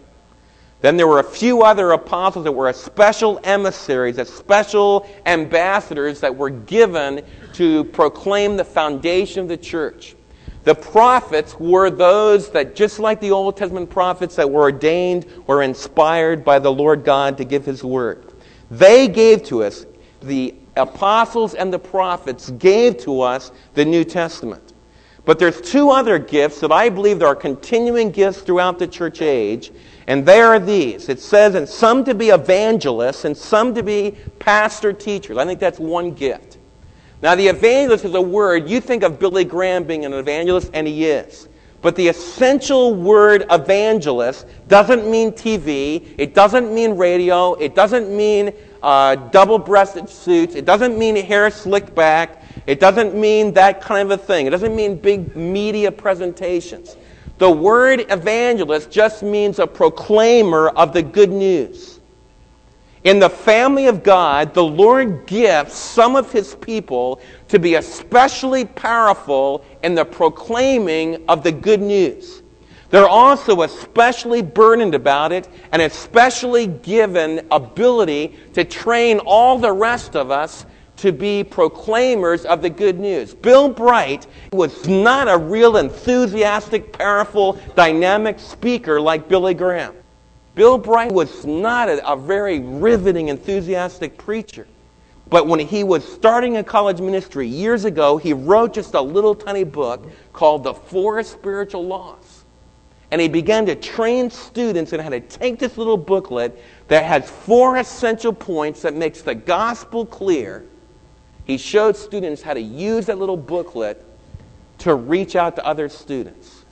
Then 0.81 0.97
there 0.97 1.09
were 1.09 1.19
a 1.19 1.25
few 1.25 1.63
other 1.63 1.91
apostles 1.91 2.45
that 2.45 2.53
were 2.53 2.73
special 2.73 3.41
emissaries, 3.43 4.19
as 4.19 4.33
special 4.33 5.09
ambassadors 5.27 6.21
that 6.21 6.37
were 6.37 6.51
given 6.51 7.23
to 7.55 7.83
proclaim 7.85 8.57
the 8.57 8.65
foundation 8.65 9.41
of 9.41 9.49
the 9.49 9.57
church. 9.57 10.15
The 10.63 10.77
prophets 10.77 11.59
were 11.59 11.91
those 11.91 12.51
that, 12.51 12.77
just 12.77 13.01
like 13.01 13.21
the 13.21 13.33
Old 13.33 13.57
Testament 13.57 13.91
prophets 13.91 14.37
that 14.37 14.49
were 14.49 14.63
ordained, 14.63 15.27
were 15.49 15.63
inspired 15.63 16.45
by 16.45 16.61
the 16.61 16.71
Lord 16.71 17.03
God 17.05 17.39
to 17.39 17.45
give 17.45 17.65
his 17.65 17.83
word. 17.83 18.33
They 18.71 19.09
gave 19.09 19.43
to 19.45 19.65
us 19.65 19.87
the 20.21 20.55
apostles 20.79 21.55
and 21.55 21.73
the 21.73 21.79
prophets 21.79 22.51
gave 22.53 22.99
to 22.99 23.21
us 23.21 23.53
the 23.75 23.85
New 23.85 24.05
Testament. 24.05 24.73
But 25.25 25.39
there's 25.39 25.61
two 25.61 25.91
other 25.91 26.19
gifts 26.19 26.61
that 26.61 26.73
I 26.73 26.89
believe 26.89 27.23
are 27.23 27.37
continuing 27.37 28.11
gifts 28.11 28.41
throughout 28.41 28.79
the 28.79 28.87
church 28.87 29.21
age, 29.21 29.71
and 30.07 30.25
they 30.25 30.41
are 30.41 30.59
these. 30.59 31.11
It 31.11 31.21
says, 31.21 31.55
and 31.55 31.69
some 31.69 32.03
to 32.05 32.15
be 32.15 32.31
evangelists 32.31 33.27
and 33.27 33.37
some 33.37 33.75
to 33.75 33.83
be 33.83 34.17
pastor 34.39 34.95
teachers. 34.95 35.37
I 35.37 35.45
think 35.45 35.61
that's 35.61 35.79
one 35.79 36.13
gift. 36.13 36.57
Now, 37.21 37.35
the 37.35 37.49
evangelist 37.49 38.07
is 38.07 38.15
a 38.15 38.23
word, 38.23 38.71
you 38.71 38.81
think 38.81 39.03
of 39.03 39.19
Billy 39.19 39.45
Graham 39.45 39.85
being 39.85 40.07
an 40.07 40.15
evangelist, 40.15 40.71
and 40.73 40.87
he 40.87 41.05
is. 41.05 41.49
But 41.83 41.95
the 41.95 42.09
essential 42.09 42.95
word 42.95 43.45
evangelist 43.51 44.47
doesn't 44.67 45.09
mean 45.09 45.33
TV, 45.33 46.15
it 46.17 46.35
doesn't 46.35 46.73
mean 46.73 46.97
radio, 46.97 47.55
it 47.55 47.75
doesn't 47.75 48.09
mean 48.17 48.53
uh, 48.83 49.17
double 49.17 49.59
breasted 49.59 50.09
suits. 50.09 50.55
It 50.55 50.65
doesn't 50.65 50.99
mean 50.99 51.17
hair 51.17 51.51
slicked 51.51 51.95
back. 51.95 52.43
It 52.67 52.81
doesn't 52.81 53.15
mean 53.15 53.53
that 53.55 53.81
kind 53.81 54.11
of 54.11 54.21
a 54.21 54.23
thing. 54.23 54.47
It 54.47 54.51
doesn't 54.51 54.75
mean 54.75 54.97
big 54.97 55.35
media 55.37 55.91
presentations. 55.91 56.97
The 57.39 57.51
word 57.51 58.07
evangelist 58.11 58.91
just 58.91 59.23
means 59.23 59.59
a 59.59 59.67
proclaimer 59.67 60.69
of 60.71 60.93
the 60.93 61.03
good 61.03 61.31
news. 61.31 62.01
In 63.05 63.21
the 63.21 63.31
family 63.31 63.87
of 63.87 64.03
God, 64.03 64.53
the 64.55 64.65
Lord 64.65 65.27
gifts 65.27 65.77
some 65.77 66.17
of 66.17 66.33
his 66.33 66.57
people 66.57 67.21
to 67.47 67.59
be 67.59 67.77
especially 67.77 68.65
powerful 68.65 69.65
in 69.85 69.95
the 69.95 70.05
proclaiming 70.05 71.25
of 71.29 71.45
the 71.45 71.53
good 71.53 71.81
news. 71.81 72.38
They're 72.91 73.09
also 73.09 73.63
especially 73.63 74.41
burdened 74.41 74.95
about 74.95 75.33
it 75.33 75.49
and 75.73 75.83
especially 75.83 76.67
given 76.67 77.47
ability 77.51 78.37
to 78.55 78.65
train 78.65 79.19
all 79.21 79.59
the 79.59 79.73
rest 79.73 80.17
of 80.17 80.31
us 80.31 80.65
to 80.99 81.13
be 81.13 81.45
proclaimers 81.45 82.45
of 82.45 82.61
the 82.61 82.71
good 82.71 82.99
news. 82.99 83.35
Bill 83.35 83.69
Bright 83.69 84.27
was 84.53 84.89
not 84.89 85.29
a 85.29 85.37
real 85.37 85.77
enthusiastic, 85.77 86.93
powerful, 86.93 87.59
dynamic 87.77 88.41
speaker 88.41 89.01
like 89.01 89.29
Billy 89.29 89.55
Graham. 89.55 89.95
Bill 90.57 90.77
Bright 90.77 91.13
was 91.13 91.47
not 91.47 91.89
a, 91.89 92.05
a, 92.11 92.17
very 92.17 92.59
riveting, 92.59 93.29
enthusiastic 93.29 94.19
preacher. 94.19 94.67
But 95.31 95.47
when 95.47 95.61
he 95.61 95.85
was 95.85 96.11
starting 96.11 96.57
a 96.57 96.65
college 96.65 97.01
ministry 97.01 97.47
years 97.47 97.85
ago, 97.85 98.17
he 98.17 98.33
wrote 98.33 98.75
just 98.75 98.95
a 98.95 99.01
little 99.01 99.37
tiny 99.37 99.63
book 99.63 100.05
called 100.33 100.65
The 100.65 100.75
Four 100.75 101.23
Spiritual 101.23 101.87
Laws. 101.87 102.28
And 103.11 103.21
he 103.21 103.29
began 103.29 103.65
to 103.67 103.75
train 103.75 104.31
students 104.31 104.93
in 104.93 105.01
how 105.01 105.09
to 105.09 105.21
take 105.21 105.59
this 105.59 105.79
little 105.79 105.97
booklet 105.97 106.63
that 106.89 107.05
has 107.05 107.29
four 107.29 107.79
essential 107.79 108.33
points 108.33 108.83
that 108.83 108.95
makes 108.95 109.23
the 109.23 109.35
gospel 109.35 110.05
clear. 110.05 110.67
He 111.45 111.57
showed 111.57 111.97
students 111.97 112.43
how 112.43 112.53
to 112.53 112.61
use 112.61 113.07
that 113.07 113.19
little 113.19 113.37
booklet 113.37 114.05
to 114.79 114.95
reach 114.95 115.37
out 115.37 115.57
to 115.57 115.65
other 115.65 115.89
students. 115.89 116.65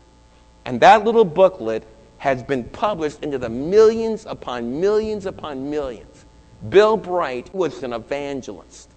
And 0.66 0.81
that 0.81 1.05
little 1.05 1.25
booklet 1.25 1.85
has 2.19 2.43
been 2.43 2.64
published 2.64 3.23
into 3.23 3.38
the 3.38 3.49
millions 3.49 4.26
upon 4.26 4.81
millions 4.81 5.26
upon 5.26 5.71
millions. 5.71 6.25
Bill 6.69 6.97
Bright 6.97 7.55
was 7.55 7.83
an 7.83 7.93
evangelist, 7.93 8.90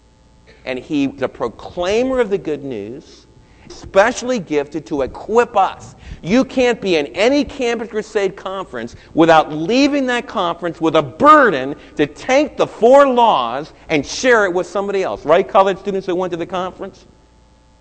and 0.65 0.79
he 0.79 1.07
was 1.07 1.21
a 1.21 1.29
proclaimer 1.29 2.19
of 2.19 2.29
the 2.29 2.37
good 2.37 2.63
news, 2.63 3.27
specially 3.69 4.39
gifted 4.39 4.85
to 4.87 5.03
equip 5.03 5.55
us. 5.55 5.95
You 6.21 6.43
can't 6.43 6.81
be 6.81 6.97
in 6.97 7.07
any 7.07 7.45
Campus 7.45 7.89
Crusade 7.89 8.35
conference 8.35 8.95
without 9.13 9.51
leaving 9.53 10.05
that 10.07 10.27
conference 10.27 10.81
with 10.81 10.95
a 10.95 11.01
burden 11.03 11.75
to 11.95 12.05
take 12.05 12.57
the 12.57 12.67
four 12.67 13.07
laws 13.07 13.73
and 13.89 14.05
share 14.05 14.45
it 14.45 14.53
with 14.53 14.67
somebody 14.67 15.03
else. 15.03 15.25
Right, 15.25 15.47
college 15.47 15.77
students 15.77 16.07
that 16.07 16.15
went 16.15 16.31
to 16.31 16.37
the 16.37 16.45
conference? 16.45 17.05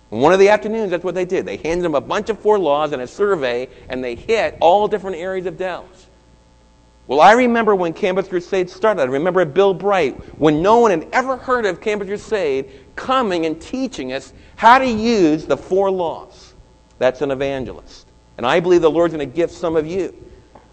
One 0.09 0.33
of 0.33 0.39
the 0.39 0.49
afternoons, 0.49 0.89
that's 0.89 1.03
what 1.03 1.15
they 1.15 1.25
did. 1.25 1.45
They 1.45 1.57
handed 1.57 1.83
them 1.83 1.95
a 1.95 2.01
bunch 2.01 2.29
of 2.29 2.39
four 2.39 2.57
laws 2.57 2.93
and 2.93 3.01
a 3.01 3.07
survey, 3.07 3.69
and 3.89 4.03
they 4.03 4.15
hit 4.15 4.57
all 4.59 4.87
different 4.87 5.17
areas 5.17 5.45
of 5.45 5.57
Dallas. 5.57 6.07
Well, 7.05 7.21
I 7.21 7.33
remember 7.33 7.75
when 7.75 7.93
Campus 7.93 8.27
Crusade 8.27 8.69
started. 8.69 9.01
I 9.01 9.05
remember 9.05 9.43
Bill 9.45 9.73
Bright, 9.73 10.15
when 10.39 10.61
no 10.61 10.79
one 10.79 10.91
had 10.91 11.07
ever 11.11 11.37
heard 11.37 11.65
of 11.65 11.81
Campus 11.81 12.07
Crusade, 12.07 12.71
coming 12.95 13.45
and 13.45 13.59
teaching 13.59 14.13
us 14.13 14.33
how 14.55 14.77
to 14.77 14.87
use 14.87 15.45
the 15.45 15.57
four 15.57 15.89
laws. 15.89 16.53
That's 16.99 17.21
an 17.21 17.31
evangelist. 17.31 18.08
And 18.39 18.45
I 18.45 18.61
believe 18.61 18.81
the 18.81 18.89
Lord's 18.89 19.13
going 19.13 19.29
to 19.29 19.35
gift 19.35 19.53
some 19.53 19.75
of 19.75 19.85
you. 19.85 20.15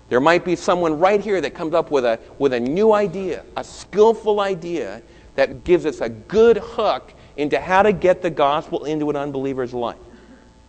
There 0.09 0.21
might 0.21 0.45
be 0.45 0.55
someone 0.55 1.01
right 1.01 1.21
here 1.21 1.41
that 1.41 1.53
comes 1.53 1.75
up 1.75 1.91
with 1.91 2.05
a, 2.05 2.17
with 2.39 2.53
a 2.53 2.61
new 2.61 2.93
idea, 2.93 3.45
a 3.57 3.65
skillful 3.65 4.39
idea 4.39 5.03
that 5.35 5.65
gives 5.65 5.85
us 5.85 6.01
a 6.01 6.09
good 6.09 6.59
hook 6.59 7.13
into 7.37 7.59
how 7.59 7.83
to 7.83 7.93
get 7.93 8.23
the 8.23 8.31
gospel 8.31 8.85
into 8.85 9.11
an 9.11 9.17
unbeliever's 9.17 9.75
life. 9.75 9.99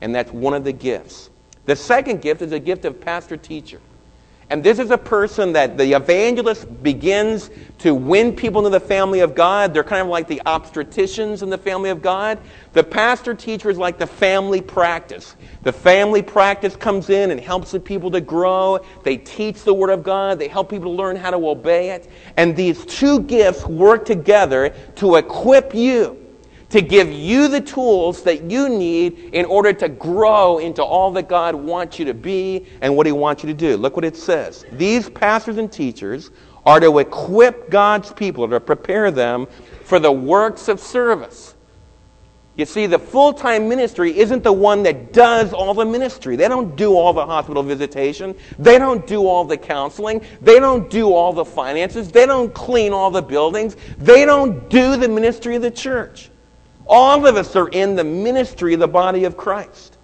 And 0.01 0.15
that's 0.15 0.31
one 0.31 0.55
of 0.55 0.63
the 0.63 0.71
gifts. 0.71 1.29
The 1.67 1.75
second 1.75 2.23
gift 2.23 2.41
is 2.41 2.51
a 2.51 2.59
gift 2.59 2.83
of 2.83 2.99
pastor 2.99 3.37
teacher. 3.37 3.79
And 4.49 4.63
this 4.63 4.79
is 4.79 4.91
a 4.91 4.97
person 4.97 5.51
that 5.53 5.77
the 5.77 5.91
evangelist 5.93 6.81
begins 6.81 7.49
to 7.79 7.93
win 7.93 8.33
people 8.33 8.65
into 8.65 8.79
the 8.79 8.85
family 8.85 9.19
of 9.19 9.35
God. 9.35 9.73
They're 9.73 9.83
kind 9.83 10.01
of 10.01 10.07
like 10.07 10.29
the 10.29 10.41
obstetricians 10.45 11.43
in 11.43 11.49
the 11.49 11.57
family 11.57 11.89
of 11.89 12.01
God. 12.01 12.39
The 12.71 12.83
pastor 12.83 13.33
teacher 13.33 13.69
is 13.69 13.77
like 13.77 13.97
the 13.97 14.07
family 14.07 14.61
practice. 14.61 15.35
The 15.63 15.73
family 15.73 16.21
practice 16.21 16.77
comes 16.77 17.09
in 17.09 17.31
and 17.31 17.41
helps 17.41 17.71
the 17.71 17.79
people 17.81 18.09
to 18.11 18.21
grow. 18.21 18.79
They 19.03 19.17
teach 19.17 19.63
the 19.63 19.73
Word 19.73 19.89
of 19.89 20.01
God. 20.01 20.39
They 20.39 20.47
help 20.47 20.69
people 20.69 20.91
to 20.91 20.97
learn 20.97 21.17
how 21.17 21.31
to 21.31 21.49
obey 21.49 21.89
it. 21.89 22.09
And 22.37 22.55
these 22.55 22.85
two 22.85 23.19
gifts 23.23 23.65
work 23.65 24.05
together 24.05 24.73
to 24.95 25.17
equip 25.17 25.75
you 25.75 26.26
to 26.69 26.81
give 26.81 27.11
you 27.11 27.47
the 27.47 27.61
tools 27.61 28.23
that 28.23 28.49
you 28.49 28.67
need 28.69 29.29
in 29.33 29.45
order 29.45 29.71
to 29.73 29.87
grow 29.87 30.57
into 30.57 30.83
all 30.83 31.11
that 31.11 31.29
God 31.29 31.55
wants 31.55 31.97
you 31.97 32.05
to 32.05 32.13
be 32.13 32.65
and 32.81 32.95
what 32.95 33.05
He 33.05 33.11
wants 33.11 33.43
you 33.43 33.47
to 33.47 33.53
do. 33.53 33.77
Look 33.77 33.95
what 33.95 34.05
it 34.05 34.17
says. 34.17 34.65
These 34.73 35.09
pastors 35.09 35.57
and 35.57 35.71
teachers 35.71 36.31
are 36.65 36.79
to 36.81 36.99
equip 36.99 37.69
God's 37.69 38.11
people, 38.11 38.47
to 38.49 38.59
prepare 38.59 39.11
them 39.11 39.47
for 39.85 39.99
the 39.99 40.11
works 40.11 40.67
of 40.67 40.81
service. 40.81 41.55
You 42.57 42.65
see, 42.65 42.87
the 42.87 42.99
full 42.99 43.33
time 43.33 43.69
ministry 43.69 44.17
isn't 44.17 44.43
the 44.43 44.51
one 44.51 44.81
that 44.83 45.13
does 45.13 45.53
all 45.53 45.75
the 45.75 45.85
ministry. 45.85 46.35
They 46.35 46.47
don't 46.47 46.75
do 46.75 46.97
all 46.97 47.13
the 47.13 47.25
hospital 47.25 47.61
visitation. 47.61 48.35
They 48.57 48.79
don't 48.79 49.05
do 49.05 49.27
all 49.27 49.45
the 49.45 49.57
counseling. 49.57 50.21
They 50.41 50.59
don't 50.59 50.89
do 50.89 51.13
all 51.13 51.31
the 51.31 51.45
finances. 51.45 52.11
They 52.11 52.25
don't 52.25 52.51
clean 52.55 52.93
all 52.93 53.11
the 53.11 53.21
buildings. 53.21 53.77
They 53.99 54.25
don't 54.25 54.69
do 54.69 54.97
the 54.97 55.07
ministry 55.07 55.55
of 55.55 55.61
the 55.61 55.71
church. 55.71 56.31
All 56.87 57.25
of 57.25 57.35
us 57.35 57.55
are 57.55 57.69
in 57.69 57.95
the 57.95 58.03
ministry 58.03 58.73
of 58.73 58.79
the 58.79 58.87
body 58.87 59.25
of 59.25 59.35
Christ. 59.35 59.97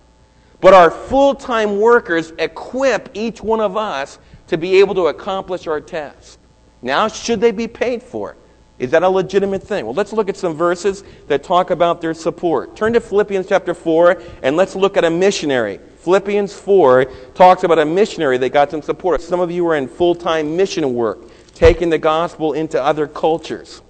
But 0.60 0.74
our 0.74 0.90
full 0.90 1.36
time 1.36 1.80
workers 1.80 2.32
equip 2.40 3.10
each 3.14 3.42
one 3.42 3.60
of 3.60 3.76
us 3.76 4.20
to 4.48 4.58
be 4.58 4.80
able 4.80 4.96
to 4.96 5.08
accomplish 5.08 5.68
our 5.68 5.82
task. 5.82 6.40
Now, 6.82 7.08
should 7.08 7.40
they 7.40 7.52
be 7.52 7.68
paid 7.68 8.02
for 8.02 8.32
it? 8.32 8.38
Is 8.80 8.92
that 8.92 9.04
a 9.04 9.10
legitimate 9.10 9.64
thing? 9.64 9.86
Well, 9.86 9.94
let's 9.94 10.14
look 10.14 10.30
at 10.30 10.36
some 10.36 10.56
verses 10.56 11.04
that 11.28 11.44
talk 11.44 11.70
about 11.70 12.02
their 12.02 12.14
support. 12.14 12.76
Turn 12.76 12.92
to 12.94 13.00
Philippians 13.00 13.48
chapter 13.48 13.74
4 13.74 14.22
and 14.42 14.58
let's 14.58 14.76
look 14.76 14.98
at 14.98 15.06
a 15.06 15.10
missionary. 15.10 15.80
Philippians 16.00 16.54
4 16.54 17.06
talks 17.36 17.64
about 17.64 17.80
a 17.80 17.86
missionary 17.86 18.38
that 18.40 18.50
got 18.50 18.72
some 18.72 18.82
support. 18.82 19.22
Some 19.22 19.40
of 19.40 19.52
you 19.52 19.66
are 19.68 19.76
in 19.76 19.88
full 19.88 20.16
time 20.16 20.58
mission 20.58 20.94
work, 20.94 21.20
taking 21.54 21.90
the 21.90 21.98
gospel 21.98 22.54
into 22.54 22.82
other 22.82 23.08
cultures. 23.08 23.83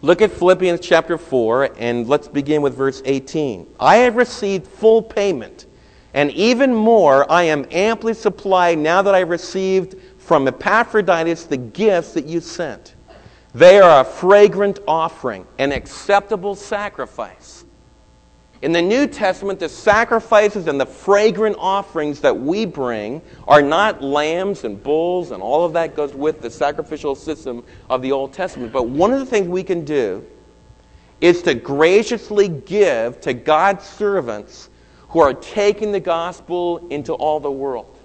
Look 0.00 0.22
at 0.22 0.30
Philippians 0.30 0.78
chapter 0.78 1.18
4, 1.18 1.70
and 1.76 2.06
let's 2.06 2.28
begin 2.28 2.62
with 2.62 2.76
verse 2.76 3.02
18. 3.04 3.66
I 3.80 3.96
have 3.96 4.14
received 4.14 4.64
full 4.64 5.02
payment, 5.02 5.66
and 6.14 6.30
even 6.30 6.72
more, 6.72 7.30
I 7.30 7.42
am 7.42 7.66
amply 7.72 8.14
supplied 8.14 8.78
now 8.78 9.02
that 9.02 9.12
I 9.12 9.18
have 9.18 9.28
received 9.28 9.96
from 10.18 10.46
Epaphroditus 10.46 11.46
the 11.46 11.56
gifts 11.56 12.12
that 12.12 12.26
you 12.26 12.40
sent. 12.40 12.94
They 13.54 13.80
are 13.80 14.02
a 14.02 14.04
fragrant 14.04 14.78
offering, 14.86 15.44
an 15.58 15.72
acceptable 15.72 16.54
sacrifice. 16.54 17.64
In 18.60 18.72
the 18.72 18.82
New 18.82 19.06
Testament, 19.06 19.60
the 19.60 19.68
sacrifices 19.68 20.66
and 20.66 20.80
the 20.80 20.86
fragrant 20.86 21.56
offerings 21.60 22.20
that 22.20 22.36
we 22.36 22.66
bring 22.66 23.22
are 23.46 23.62
not 23.62 24.02
lambs 24.02 24.64
and 24.64 24.82
bulls, 24.82 25.30
and 25.30 25.40
all 25.40 25.64
of 25.64 25.72
that 25.74 25.94
goes 25.94 26.12
with 26.12 26.40
the 26.40 26.50
sacrificial 26.50 27.14
system 27.14 27.62
of 27.88 28.02
the 28.02 28.10
Old 28.10 28.32
Testament. 28.32 28.72
But 28.72 28.88
one 28.88 29.12
of 29.12 29.20
the 29.20 29.26
things 29.26 29.46
we 29.46 29.62
can 29.62 29.84
do 29.84 30.26
is 31.20 31.42
to 31.42 31.54
graciously 31.54 32.48
give 32.48 33.20
to 33.20 33.32
God's 33.32 33.84
servants 33.84 34.70
who 35.10 35.20
are 35.20 35.34
taking 35.34 35.92
the 35.92 36.00
gospel 36.00 36.86
into 36.90 37.12
all 37.12 37.38
the 37.38 37.50
world. 37.50 37.96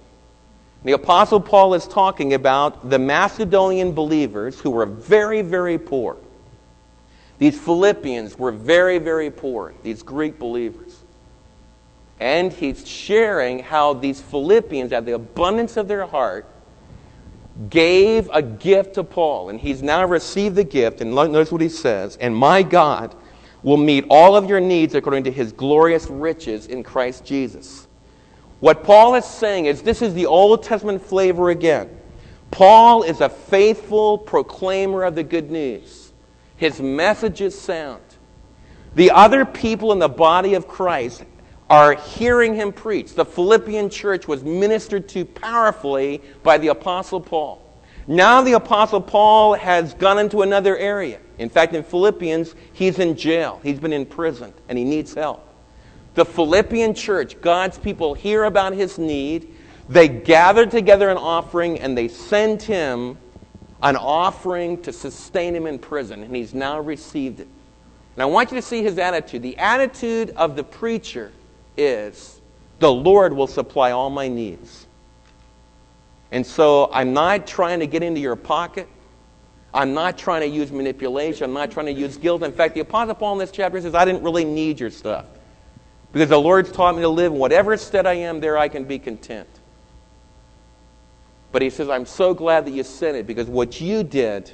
The 0.84 0.92
Apostle 0.92 1.40
Paul 1.40 1.74
is 1.74 1.88
talking 1.88 2.34
about 2.34 2.90
the 2.90 3.00
Macedonian 3.00 3.92
believers 3.92 4.60
who 4.60 4.70
were 4.70 4.86
very, 4.86 5.42
very 5.42 5.80
poor. 5.80 6.18
These 7.40 7.60
Philippians 7.60 8.38
were 8.38 8.52
very, 8.52 9.00
very 9.00 9.32
poor, 9.32 9.74
these 9.84 10.04
Greek 10.04 10.40
believers. 10.40 11.04
And 12.20 12.54
he's 12.54 12.88
sharing 12.88 13.60
how 13.60 13.94
these 13.94 14.22
Philippians, 14.22 14.94
out 14.94 15.00
of 15.00 15.06
the 15.06 15.14
abundance 15.14 15.78
of 15.78 15.88
their 15.88 16.06
heart, 16.06 16.48
gave 17.70 18.30
a 18.32 18.42
gift 18.42 18.96
to 18.96 19.04
Paul. 19.04 19.50
And 19.50 19.60
he's 19.60 19.82
now 19.82 20.06
received 20.06 20.56
the 20.56 20.64
gift. 20.64 21.02
And 21.02 21.14
notice 21.14 21.52
what 21.52 21.62
he 21.62 21.70
says 21.70 22.18
And 22.18 22.36
my 22.36 22.64
God 22.64 23.16
will 23.62 23.78
meet 23.78 24.06
all 24.10 24.36
of 24.36 24.48
your 24.48 24.60
needs 24.60 24.94
according 24.96 25.24
to 25.24 25.32
his 25.32 25.52
glorious 25.52 26.08
riches 26.08 26.68
in 26.68 26.84
Christ 26.84 27.26
Jesus. 27.26 27.88
What 28.60 28.84
Paul 28.84 29.16
is 29.16 29.26
saying 29.26 29.66
is 29.66 29.82
this 29.82 30.02
is 30.02 30.14
the 30.14 30.26
Old 30.26 30.64
Testament 30.64 31.02
flavor 31.02 31.50
again. 31.50 31.90
Paul 32.52 33.04
is 33.04 33.20
a 33.20 33.30
faithful 33.30 34.18
proclaimer 34.18 35.04
of 35.04 35.16
the 35.16 35.24
good 35.24 35.50
news. 35.50 36.03
His 36.64 36.80
message 36.80 37.42
is 37.42 37.60
sound. 37.60 38.02
The 38.96 39.12
other 39.12 39.44
people 39.44 39.92
in 39.92 40.00
the 40.00 40.08
body 40.08 40.54
of 40.54 40.66
Christ 40.66 41.26
are 41.70 41.94
hearing 41.94 42.56
him 42.56 42.72
preach. 42.72 43.16
The 43.16 43.26
Philippian 43.26 43.90
church 43.90 44.30
was 44.30 44.46
ministered 44.46 45.10
to 45.10 45.26
powerfully 45.26 46.22
by 46.42 46.58
the 46.58 46.70
Apostle 46.70 47.20
Paul. 47.20 47.62
Now 48.08 48.42
the 48.42 48.54
Apostle 48.54 49.02
Paul 49.02 49.56
has 49.56 49.94
gone 49.96 50.18
into 50.20 50.42
another 50.42 50.78
area. 50.78 51.20
In 51.38 51.50
fact, 51.50 51.74
in 51.74 51.84
Philippians, 51.84 52.56
he's 52.72 52.98
in 52.98 53.18
jail. 53.18 53.60
He's 53.62 53.82
been 53.82 53.92
imprisoned, 53.92 54.54
and 54.70 54.78
he 54.78 54.86
needs 54.86 55.14
help. 55.14 55.46
The 56.14 56.24
Philippian 56.24 56.94
church, 56.94 57.42
God's 57.42 57.78
people, 57.78 58.14
hear 58.14 58.46
about 58.46 58.72
his 58.72 58.98
need. 58.98 59.54
They 59.90 60.08
gather 60.08 60.66
together 60.66 61.10
an 61.10 61.18
offering, 61.18 61.82
and 61.82 61.98
they 61.98 62.08
send 62.08 62.62
him 62.62 63.18
an 63.84 63.98
offering 63.98 64.82
to 64.82 64.94
sustain 64.94 65.54
him 65.54 65.68
in 65.68 65.78
prison, 65.78 66.24
and 66.24 66.36
he's 66.36 66.54
now 66.54 66.80
received 66.80 67.42
it. 67.42 67.48
And 68.16 68.24
I 68.24 68.26
want 68.26 68.52
you 68.52 68.56
to 68.56 68.62
see 68.62 68.82
his 68.82 68.98
attitude. 68.98 69.42
The 69.42 69.58
attitude 69.58 70.32
of 70.32 70.56
the 70.56 70.64
preacher 70.64 71.32
is 71.76 72.40
the 72.80 72.92
Lord 72.92 73.34
will 73.34 73.48
supply 73.48 73.92
all 73.92 74.10
my 74.10 74.28
needs. 74.28 74.88
And 76.32 76.46
so 76.46 76.90
I'm 76.94 77.14
not 77.14 77.46
trying 77.46 77.80
to 77.80 77.88
get 77.88 78.04
into 78.04 78.22
your 78.22 78.36
pocket. 78.36 78.88
I'm 79.74 79.94
not 79.94 80.18
trying 80.18 80.42
to 80.42 80.48
use 80.48 80.72
manipulation. 80.72 81.44
I'm 81.44 81.54
not 81.54 81.70
trying 81.72 81.88
to 81.88 81.94
use 81.94 82.16
guilt. 82.16 82.44
In 82.44 82.54
fact, 82.54 82.76
the 82.76 82.82
Apostle 82.82 83.16
Paul 83.16 83.34
in 83.34 83.40
this 83.40 83.52
chapter 83.52 83.82
says, 83.82 83.96
I 83.96 84.06
didn't 84.06 84.24
really 84.24 84.46
need 84.46 84.80
your 84.80 84.92
stuff. 84.92 85.26
Because 86.12 86.30
the 86.30 86.40
Lord's 86.40 86.72
taught 86.72 86.96
me 86.96 87.02
to 87.02 87.10
live 87.10 87.34
in 87.34 87.40
whatever 87.40 87.76
state 87.76 88.06
I 88.06 88.14
am, 88.14 88.40
there 88.40 88.58
I 88.58 88.70
can 88.70 88.86
be 88.86 89.00
content. 89.00 89.50
But 91.54 91.62
he 91.62 91.70
says, 91.70 91.88
I'm 91.88 92.06
so 92.06 92.34
glad 92.34 92.66
that 92.66 92.72
you 92.72 92.84
sent 92.84 93.16
it 93.16 93.28
because 93.28 93.48
what 93.48 93.80
you 93.80 94.04
did 94.04 94.52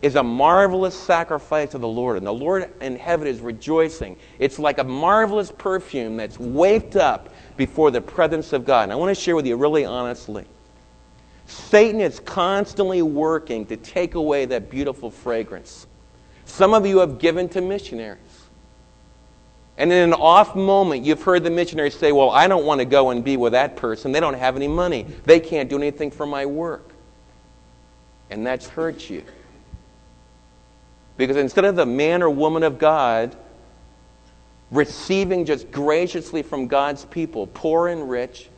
is 0.00 0.16
a 0.16 0.22
marvelous 0.22 0.98
sacrifice 0.98 1.70
to 1.72 1.78
the 1.78 1.86
Lord. 1.86 2.16
And 2.16 2.26
the 2.26 2.32
Lord 2.32 2.72
in 2.80 2.96
heaven 2.96 3.28
is 3.28 3.40
rejoicing. 3.40 4.16
It's 4.38 4.58
like 4.58 4.78
a 4.78 4.84
marvelous 4.84 5.52
perfume 5.52 6.16
that's 6.16 6.40
wafted 6.40 6.96
up 6.96 7.28
before 7.56 7.90
the 7.90 8.00
presence 8.00 8.54
of 8.54 8.64
God. 8.64 8.84
And 8.84 8.92
I 8.92 8.96
want 8.96 9.14
to 9.16 9.22
share 9.22 9.36
with 9.36 9.46
you 9.46 9.56
really 9.56 9.84
honestly. 9.84 10.46
Satan 11.46 12.00
is 12.00 12.18
constantly 12.18 13.02
working 13.02 13.66
to 13.66 13.76
take 13.76 14.14
away 14.14 14.46
that 14.46 14.70
beautiful 14.70 15.10
fragrance. 15.10 15.86
Some 16.46 16.72
of 16.72 16.86
you 16.86 16.98
have 16.98 17.18
given 17.18 17.46
to 17.50 17.60
missionaries. 17.60 18.18
And 19.78 19.90
in 19.90 19.98
an 19.98 20.12
off 20.12 20.54
moment, 20.54 21.04
you've 21.04 21.22
heard 21.22 21.44
the 21.44 21.50
missionaries 21.50 21.94
say, 21.94 22.12
Well, 22.12 22.30
I 22.30 22.46
don't 22.46 22.66
want 22.66 22.80
to 22.80 22.84
go 22.84 23.10
and 23.10 23.24
be 23.24 23.36
with 23.36 23.52
that 23.52 23.76
person. 23.76 24.12
They 24.12 24.20
don't 24.20 24.34
have 24.34 24.56
any 24.56 24.68
money. 24.68 25.06
They 25.24 25.40
can't 25.40 25.70
do 25.70 25.76
anything 25.76 26.10
for 26.10 26.26
my 26.26 26.46
work. 26.46 26.90
And 28.30 28.46
that's 28.46 28.68
hurt 28.68 29.08
you. 29.08 29.24
Because 31.16 31.36
instead 31.36 31.64
of 31.64 31.76
the 31.76 31.86
man 31.86 32.22
or 32.22 32.30
woman 32.30 32.62
of 32.62 32.78
God 32.78 33.36
receiving 34.70 35.44
just 35.44 35.70
graciously 35.70 36.42
from 36.42 36.66
God's 36.66 37.04
people, 37.04 37.46
poor 37.46 37.88
and 37.88 38.08
rich, 38.08 38.48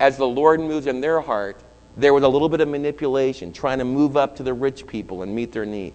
as 0.00 0.16
the 0.16 0.26
Lord 0.26 0.60
moves 0.60 0.86
in 0.86 1.00
their 1.00 1.20
heart, 1.20 1.60
there 1.96 2.14
was 2.14 2.22
a 2.22 2.28
little 2.28 2.48
bit 2.48 2.60
of 2.60 2.68
manipulation, 2.68 3.52
trying 3.52 3.78
to 3.78 3.84
move 3.84 4.16
up 4.16 4.36
to 4.36 4.42
the 4.42 4.54
rich 4.54 4.86
people 4.86 5.22
and 5.22 5.34
meet 5.34 5.52
their 5.52 5.66
need. 5.66 5.94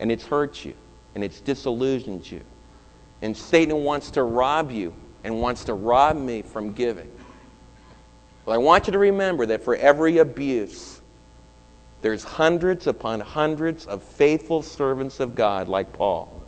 And 0.00 0.10
it's 0.10 0.24
hurt 0.24 0.64
you, 0.64 0.74
and 1.14 1.22
it's 1.22 1.40
disillusioned 1.40 2.28
you. 2.30 2.40
And 3.22 3.36
Satan 3.36 3.84
wants 3.84 4.10
to 4.12 4.22
rob 4.22 4.70
you 4.70 4.94
and 5.24 5.40
wants 5.40 5.64
to 5.64 5.74
rob 5.74 6.16
me 6.16 6.42
from 6.42 6.72
giving. 6.72 7.10
Well, 8.44 8.54
I 8.54 8.58
want 8.58 8.86
you 8.86 8.92
to 8.92 8.98
remember 8.98 9.46
that 9.46 9.62
for 9.62 9.76
every 9.76 10.18
abuse, 10.18 11.00
there's 12.02 12.24
hundreds 12.24 12.88
upon 12.88 13.20
hundreds 13.20 13.86
of 13.86 14.02
faithful 14.02 14.62
servants 14.62 15.20
of 15.20 15.34
God 15.34 15.68
like 15.68 15.92
Paul 15.92 16.42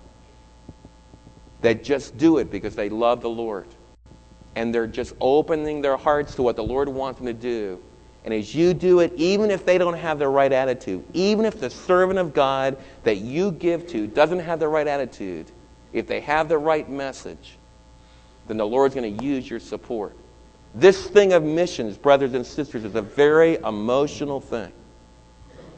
that 1.62 1.82
just 1.82 2.18
do 2.18 2.38
it 2.38 2.50
because 2.50 2.74
they 2.74 2.88
love 2.88 3.22
the 3.22 3.30
Lord. 3.30 3.68
And 4.56 4.74
they're 4.74 4.86
just 4.86 5.14
opening 5.20 5.80
their 5.80 5.96
hearts 5.96 6.34
to 6.34 6.42
what 6.42 6.56
the 6.56 6.64
Lord 6.64 6.88
wants 6.88 7.18
them 7.18 7.26
to 7.26 7.32
do 7.32 7.80
and 8.24 8.32
as 8.32 8.54
you 8.54 8.72
do 8.72 9.00
it, 9.00 9.12
even 9.16 9.50
if 9.50 9.66
they 9.66 9.76
don't 9.76 9.98
have 9.98 10.18
the 10.18 10.28
right 10.28 10.50
attitude, 10.50 11.04
even 11.12 11.44
if 11.44 11.60
the 11.60 11.68
servant 11.68 12.18
of 12.18 12.32
God 12.32 12.78
that 13.02 13.18
you 13.18 13.52
give 13.52 13.86
to 13.88 14.06
doesn't 14.06 14.38
have 14.38 14.58
the 14.58 14.68
right 14.68 14.86
attitude, 14.86 15.50
if 15.94 16.06
they 16.06 16.20
have 16.20 16.48
the 16.50 16.58
right 16.58 16.90
message, 16.90 17.56
then 18.46 18.58
the 18.58 18.66
Lord's 18.66 18.94
going 18.94 19.16
to 19.16 19.24
use 19.24 19.48
your 19.48 19.60
support. 19.60 20.14
This 20.74 21.06
thing 21.06 21.32
of 21.32 21.42
missions, 21.42 21.96
brothers 21.96 22.34
and 22.34 22.44
sisters, 22.44 22.84
is 22.84 22.96
a 22.96 23.00
very 23.00 23.54
emotional 23.56 24.40
thing. 24.40 24.72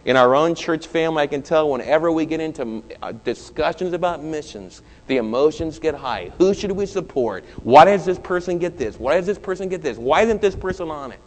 In 0.06 0.16
our 0.16 0.34
own 0.34 0.54
church 0.54 0.86
family, 0.86 1.22
I 1.22 1.26
can 1.26 1.42
tell 1.42 1.68
whenever 1.68 2.10
we 2.10 2.26
get 2.26 2.40
into 2.40 2.82
uh, 3.02 3.12
discussions 3.12 3.92
about 3.92 4.22
missions, 4.22 4.82
the 5.08 5.18
emotions 5.18 5.78
get 5.78 5.94
high. 5.94 6.32
Who 6.38 6.54
should 6.54 6.72
we 6.72 6.86
support? 6.86 7.44
Why 7.62 7.84
does 7.84 8.04
this 8.04 8.18
person 8.18 8.58
get 8.58 8.78
this? 8.78 8.98
Why 8.98 9.16
does 9.16 9.26
this 9.26 9.38
person 9.38 9.68
get 9.68 9.82
this? 9.82 9.98
Why 9.98 10.22
isn't 10.22 10.40
this 10.40 10.56
person 10.56 10.90
on 10.90 11.12
it? 11.12 11.20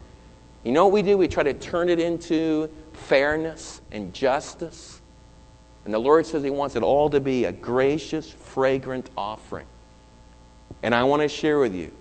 You 0.63 0.71
know 0.71 0.85
what 0.85 0.93
we 0.93 1.01
do? 1.01 1.17
We 1.17 1.27
try 1.27 1.43
to 1.43 1.53
turn 1.53 1.89
it 1.89 1.99
into 1.99 2.69
fairness 2.93 3.81
and 3.91 4.13
justice. 4.13 4.98
And 5.89 5.93
the 5.95 5.97
Lord 5.97 6.27
says 6.27 6.43
He 6.43 6.51
wants 6.51 6.75
it 6.75 6.83
all 6.83 7.09
to 7.09 7.19
be 7.19 7.45
a 7.45 7.51
gracious, 7.51 8.29
fragrant 8.29 9.09
offering. 9.17 9.65
And 10.83 10.93
I 10.93 11.01
want 11.01 11.23
to 11.23 11.27
share 11.27 11.57
with 11.57 11.73
you 11.73 11.91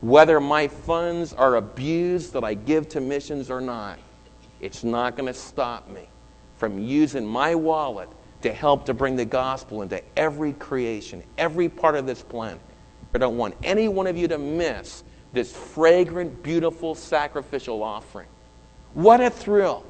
whether 0.00 0.40
my 0.40 0.68
funds 0.68 1.34
are 1.34 1.56
abused 1.56 2.32
that 2.32 2.44
I 2.44 2.54
give 2.54 2.88
to 2.88 3.00
missions 3.02 3.50
or 3.50 3.60
not, 3.60 3.98
it's 4.62 4.84
not 4.84 5.18
going 5.18 5.26
to 5.26 5.38
stop 5.38 5.86
me 5.90 6.08
from 6.56 6.78
using 6.78 7.26
my 7.26 7.54
wallet 7.54 8.08
to 8.40 8.54
help 8.54 8.86
to 8.86 8.94
bring 8.94 9.16
the 9.16 9.26
gospel 9.26 9.82
into 9.82 10.02
every 10.16 10.54
creation, 10.54 11.22
every 11.36 11.68
part 11.68 11.94
of 11.94 12.06
this 12.06 12.22
planet. 12.22 12.58
I 13.14 13.18
don't 13.18 13.36
want 13.36 13.54
any 13.62 13.86
one 13.86 14.06
of 14.06 14.16
you 14.16 14.28
to 14.28 14.38
miss 14.38 15.04
this 15.34 15.54
fragrant, 15.54 16.42
beautiful 16.42 16.94
sacrificial 16.94 17.82
offering. 17.82 18.28
What 18.94 19.20
a 19.20 19.28
thrill. 19.28 19.84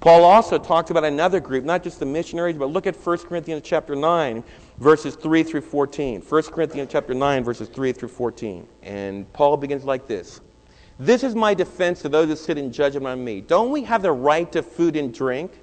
Paul 0.00 0.24
also 0.24 0.58
talks 0.58 0.90
about 0.90 1.04
another 1.04 1.40
group, 1.40 1.64
not 1.64 1.82
just 1.82 1.98
the 1.98 2.06
missionaries, 2.06 2.56
but 2.56 2.66
look 2.66 2.86
at 2.86 2.94
1 2.94 3.18
Corinthians 3.18 3.62
chapter 3.64 3.96
9, 3.96 4.44
verses 4.78 5.16
3 5.16 5.42
through 5.42 5.62
14. 5.62 6.20
1 6.20 6.42
Corinthians 6.44 6.90
chapter 6.92 7.14
9, 7.14 7.44
verses 7.44 7.68
3 7.68 7.92
through 7.92 8.08
14. 8.08 8.68
And 8.82 9.30
Paul 9.32 9.56
begins 9.56 9.84
like 9.84 10.06
this. 10.06 10.40
This 10.98 11.24
is 11.24 11.34
my 11.34 11.54
defense 11.54 12.02
to 12.02 12.08
those 12.08 12.28
who 12.28 12.36
sit 12.36 12.58
in 12.58 12.72
judgment 12.72 13.06
on 13.06 13.24
me. 13.24 13.40
Don't 13.40 13.70
we 13.70 13.82
have 13.84 14.02
the 14.02 14.12
right 14.12 14.50
to 14.52 14.62
food 14.62 14.96
and 14.96 15.12
drink? 15.12 15.60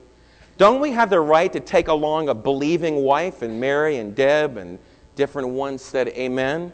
Don't 0.57 0.79
we 0.79 0.91
have 0.91 1.09
the 1.09 1.19
right 1.19 1.51
to 1.53 1.59
take 1.59 1.87
along 1.87 2.29
a 2.29 2.33
believing 2.33 2.97
wife? 3.03 3.41
And 3.41 3.59
Mary 3.59 3.97
and 3.97 4.15
Deb 4.15 4.57
and 4.57 4.77
different 5.15 5.49
ones 5.49 5.81
said, 5.81 6.09
Amen 6.09 6.71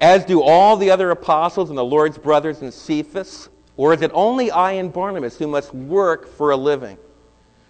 as 0.00 0.24
do 0.24 0.42
all 0.42 0.76
the 0.76 0.90
other 0.90 1.10
apostles 1.10 1.70
and 1.70 1.78
the 1.78 1.84
Lord's 1.84 2.18
brothers 2.18 2.60
and 2.60 2.72
Cephas? 2.72 3.48
Or 3.76 3.92
is 3.92 4.02
it 4.02 4.10
only 4.14 4.50
I 4.50 4.72
and 4.72 4.92
Barnabas 4.92 5.36
who 5.36 5.48
must 5.48 5.74
work 5.74 6.28
for 6.28 6.50
a 6.50 6.56
living? 6.56 6.96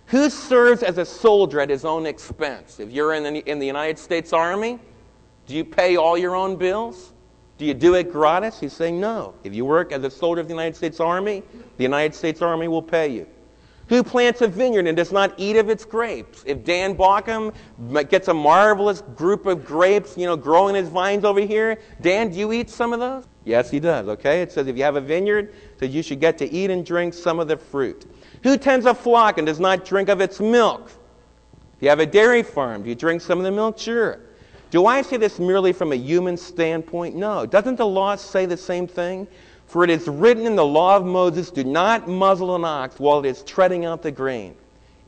Who 0.07 0.29
serves 0.29 0.83
as 0.83 0.99
a 0.99 1.05
soldier 1.05 1.61
at 1.61 1.71
his 1.71 1.85
own 1.85 2.05
expense? 2.05 2.79
If 2.79 2.91
you're 2.91 3.15
in 3.15 3.23
the, 3.23 3.51
in 3.51 3.59
the 3.59 3.67
United 3.67 3.99
States 3.99 4.33
Army, 4.33 4.79
do 5.47 5.55
you 5.55 5.65
pay 5.65 5.97
all 5.97 6.19
your 6.19 6.37
own 6.37 6.57
bills? 6.57 7.13
Do 7.57 7.65
you 7.65 7.75
do 7.75 7.95
it 7.95 8.13
gratis? 8.13 8.61
He's 8.61 8.73
saying 8.73 9.01
no. 9.01 9.35
If 9.45 9.55
you 9.55 9.65
work 9.65 9.93
as 9.93 10.05
a 10.05 10.11
soldier 10.11 10.41
of 10.41 10.49
the 10.49 10.55
United 10.55 10.77
States 10.77 11.01
Army, 11.01 11.43
the 11.77 11.83
United 11.83 12.15
States 12.15 12.43
Army 12.43 12.69
will 12.69 12.83
pay 12.83 13.09
you. 13.09 13.27
Who 13.89 14.03
plants 14.03 14.41
a 14.41 14.49
vineyard 14.49 14.87
and 14.87 14.97
does 14.97 15.13
not 15.13 15.35
eat 15.37 15.57
of 15.57 15.69
its 15.69 15.85
grapes? 15.85 16.43
If 16.47 16.65
Dan 16.65 16.97
Bockham 16.97 17.53
gets 18.09 18.29
a 18.29 18.35
marvelous 18.35 19.03
group 19.15 19.45
of 19.47 19.65
grapes, 19.65 20.17
you 20.17 20.27
know, 20.27 20.37
growing 20.37 20.75
his 20.75 20.89
vines 20.89 21.25
over 21.25 21.41
here, 21.41 21.79
Dan, 22.01 22.31
do 22.31 22.39
you 22.39 22.53
eat 22.53 22.71
some 22.71 22.93
of 22.95 23.01
those? 23.01 23.27
Yes, 23.45 23.71
he 23.71 23.79
does, 23.81 24.09
okay? 24.09 24.41
It 24.41 24.53
says 24.53 24.69
if 24.69 24.77
you 24.77 24.85
have 24.85 24.97
a 24.97 25.03
vineyard, 25.03 25.51
it 25.51 25.81
says 25.81 25.95
you 25.95 26.03
should 26.03 26.21
get 26.21 26.39
to 26.39 26.51
eat 26.51 26.71
and 26.71 26.85
drink 26.85 27.13
some 27.13 27.39
of 27.39 27.47
the 27.47 27.59
fruit. 27.59 28.07
Who 28.43 28.57
tends 28.57 28.87
a 28.87 28.95
flock 28.95 29.37
and 29.37 29.47
does 29.47 29.61
not 29.61 29.85
drink 29.85 30.09
of 30.09 30.23
its 30.23 30.41
milk? 30.41 30.91
If 31.77 31.83
you 31.83 31.89
have 31.91 32.01
a 32.01 32.07
dairy 32.07 32.43
farm, 32.43 32.85
do 32.85 32.89
you 32.89 32.95
drink 32.95 33.21
some 33.21 33.39
of 33.39 33.45
the 33.45 33.53
milk? 33.53 33.79
Sure. 33.79 34.21
Do 34.71 34.87
I 34.87 35.03
say 35.03 35.19
this 35.19 35.39
merely 35.39 35.73
from 35.73 35.93
a 35.93 35.97
human 35.97 36.37
standpoint? 36.37 37.15
No. 37.15 37.45
Doesn't 37.45 37.77
the 37.77 37.87
law 37.87 38.17
say 38.17 38.47
the 38.47 38.57
same 38.57 38.87
thing? 38.87 39.29
For 39.67 39.85
it 39.85 39.91
is 39.91 40.07
written 40.07 40.47
in 40.47 40.57
the 40.57 40.65
law 40.65 40.97
of 40.97 41.05
Moses, 41.05 41.51
do 41.51 41.65
not 41.65 42.09
muzzle 42.09 42.55
an 42.55 42.65
ox 42.65 42.99
while 42.99 43.21
it 43.21 43.27
is 43.27 43.43
treading 43.43 43.85
out 43.85 44.03
the 44.03 44.11
grain. 44.11 44.55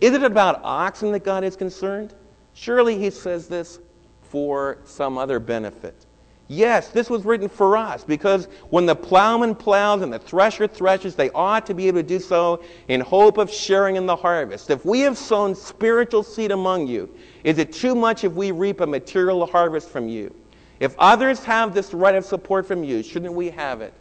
Is 0.01 0.13
it 0.13 0.23
about 0.23 0.61
oxen 0.63 1.13
that 1.13 1.25
God 1.25 1.45
is 1.45 1.57
concerned? 1.57 2.15
Surely 2.55 2.99
he 2.99 3.11
says 3.11 3.49
this 3.49 3.79
for 4.23 4.79
some 4.85 5.19
other 5.19 5.39
benefit. 5.39 6.07
Yes, 6.49 6.89
this 6.89 7.11
was 7.11 7.25
written 7.25 7.49
for 7.49 7.77
us 7.77 8.05
because 8.05 8.47
when 8.71 8.87
the 8.87 8.95
plowman 8.95 9.55
plows 9.55 10.03
and 10.03 10.13
the 10.13 10.19
thresher 10.19 10.69
threshes, 10.69 11.17
they 11.17 11.31
ought 11.31 11.67
to 11.67 11.75
be 11.75 11.89
able 11.89 11.99
to 11.99 12.07
do 12.07 12.21
so 12.21 12.63
in 12.87 13.01
hope 13.01 13.39
of 13.39 13.51
sharing 13.51 13.97
in 13.97 14.07
the 14.07 14.15
harvest. 14.15 14.71
If 14.71 14.85
we 14.85 15.01
have 15.01 15.19
sown 15.19 15.57
spiritual 15.57 16.23
seed 16.23 16.53
among 16.53 16.87
you, 16.87 17.13
is 17.43 17.59
it 17.59 17.73
too 17.73 17.97
much 17.97 18.23
if 18.23 18.33
we 18.33 18.53
reap 18.53 18.81
a 18.81 18.87
material 18.87 19.45
harvest 19.47 19.89
from 19.89 20.09
you? 20.09 20.33
If 20.79 20.95
others 20.99 21.43
have 21.45 21.75
this 21.75 21.93
right 21.93 22.15
of 22.15 22.25
support 22.25 22.67
from 22.67 22.85
you, 22.85 23.03
shouldn't 23.03 23.33
we 23.33 23.51
have 23.51 23.81
it? 23.81 23.93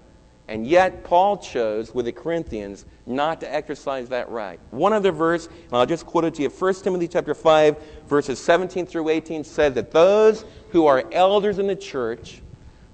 And 0.47 0.67
yet, 0.67 1.03
Paul 1.03 1.37
chose 1.37 1.93
with 1.93 2.05
the 2.05 2.11
Corinthians 2.11 2.85
not 3.07 3.39
to 3.41 3.51
exercise 3.51 4.09
that 4.09 4.29
right. 4.29 4.59
One 4.69 4.93
other 4.93 5.11
verse, 5.11 5.47
and 5.47 5.73
I'll 5.73 5.87
just 5.87 6.05
quote 6.05 6.25
it 6.25 6.35
to 6.35 6.43
you. 6.43 6.49
1 6.49 6.73
Timothy 6.75 7.07
chapter 7.07 7.33
5, 7.33 7.77
verses 8.07 8.39
17 8.39 8.85
through 8.85 9.09
18 9.09 9.43
said 9.43 9.73
that 9.75 9.91
those 9.91 10.45
who 10.69 10.85
are 10.85 11.03
elders 11.11 11.57
in 11.57 11.65
the 11.65 11.75
church, 11.75 12.41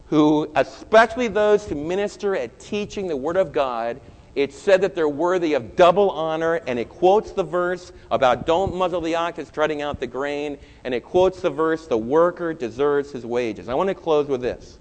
who, 0.07 0.49
especially 0.55 1.27
those 1.27 1.67
who 1.67 1.75
minister 1.75 2.35
at 2.35 2.57
teaching 2.59 3.07
the 3.07 3.17
Word 3.17 3.35
of 3.35 3.51
God, 3.51 3.99
it 4.33 4.53
said 4.53 4.81
that 4.81 4.95
they're 4.95 5.09
worthy 5.09 5.53
of 5.53 5.75
double 5.75 6.09
honor, 6.09 6.61
and 6.67 6.79
it 6.79 6.87
quotes 6.87 7.31
the 7.31 7.43
verse 7.43 7.91
about 8.11 8.45
don't 8.45 8.73
muzzle 8.73 9.01
the 9.01 9.15
ox 9.15 9.37
that's 9.37 9.51
treading 9.51 9.81
out 9.81 9.99
the 9.99 10.07
grain, 10.07 10.57
and 10.85 10.93
it 10.93 11.03
quotes 11.03 11.41
the 11.41 11.49
verse, 11.49 11.87
the 11.87 11.97
worker 11.97 12.53
deserves 12.53 13.11
his 13.11 13.25
wages. 13.25 13.67
I 13.67 13.73
want 13.73 13.89
to 13.89 13.95
close 13.95 14.27
with 14.27 14.41
this. 14.41 14.79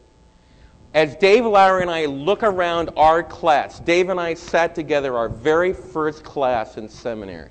As 0.93 1.15
Dave 1.17 1.47
Lowry 1.47 1.83
and 1.83 1.91
I 1.91 2.07
look 2.07 2.43
around 2.43 2.91
our 2.97 3.23
class, 3.23 3.79
Dave 3.79 4.09
and 4.09 4.19
I 4.19 4.35
sat 4.35 4.75
together 4.75 5.17
our 5.17 5.29
very 5.29 5.73
first 5.73 6.25
class 6.25 6.77
in 6.77 6.89
seminary. 6.89 7.51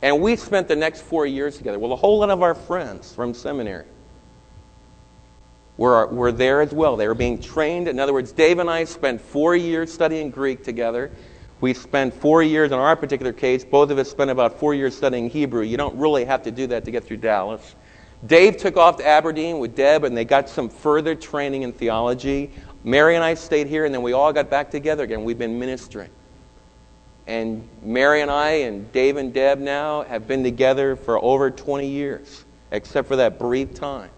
And 0.00 0.20
we 0.20 0.36
spent 0.36 0.68
the 0.68 0.76
next 0.76 1.02
four 1.02 1.26
years 1.26 1.56
together. 1.56 1.78
Well, 1.80 1.92
a 1.92 1.96
whole 1.96 2.20
lot 2.20 2.30
of 2.30 2.40
our 2.40 2.54
friends 2.54 3.12
from 3.12 3.34
seminary 3.34 3.86
were, 5.76 6.06
were 6.06 6.30
there 6.30 6.60
as 6.60 6.72
well. 6.72 6.96
They 6.96 7.08
were 7.08 7.14
being 7.14 7.40
trained. 7.40 7.88
In 7.88 7.98
other 7.98 8.12
words, 8.12 8.30
Dave 8.30 8.60
and 8.60 8.70
I 8.70 8.84
spent 8.84 9.20
four 9.20 9.56
years 9.56 9.92
studying 9.92 10.30
Greek 10.30 10.62
together. 10.62 11.10
We 11.60 11.74
spent 11.74 12.14
four 12.14 12.44
years, 12.44 12.70
in 12.70 12.78
our 12.78 12.94
particular 12.94 13.32
case, 13.32 13.64
both 13.64 13.90
of 13.90 13.98
us 13.98 14.08
spent 14.08 14.30
about 14.30 14.60
four 14.60 14.74
years 14.74 14.96
studying 14.96 15.28
Hebrew. 15.28 15.62
You 15.62 15.76
don't 15.76 15.96
really 15.96 16.24
have 16.24 16.44
to 16.44 16.52
do 16.52 16.68
that 16.68 16.84
to 16.84 16.92
get 16.92 17.02
through 17.02 17.16
Dallas. 17.16 17.74
Dave 18.26 18.56
took 18.56 18.76
off 18.76 18.96
to 18.96 19.06
Aberdeen 19.06 19.60
with 19.60 19.76
Deb, 19.76 20.04
and 20.04 20.16
they 20.16 20.24
got 20.24 20.48
some 20.48 20.68
further 20.68 21.14
training 21.14 21.62
in 21.62 21.72
theology. 21.72 22.50
Mary 22.84 23.16
and 23.16 23.24
I 23.24 23.34
stayed 23.34 23.66
here, 23.66 23.84
and 23.84 23.94
then 23.94 24.02
we 24.02 24.12
all 24.12 24.32
got 24.32 24.50
back 24.50 24.70
together 24.70 25.04
again. 25.04 25.24
We've 25.24 25.38
been 25.38 25.58
ministering. 25.58 26.10
And 27.26 27.68
Mary 27.82 28.22
and 28.22 28.30
I 28.30 28.50
and 28.50 28.90
Dave 28.92 29.18
and 29.18 29.34
Deb 29.34 29.58
now 29.58 30.02
have 30.02 30.26
been 30.26 30.42
together 30.42 30.96
for 30.96 31.22
over 31.22 31.50
20 31.50 31.86
years, 31.86 32.44
except 32.70 33.06
for 33.06 33.16
that 33.16 33.38
brief 33.38 33.74
time. 33.74 34.10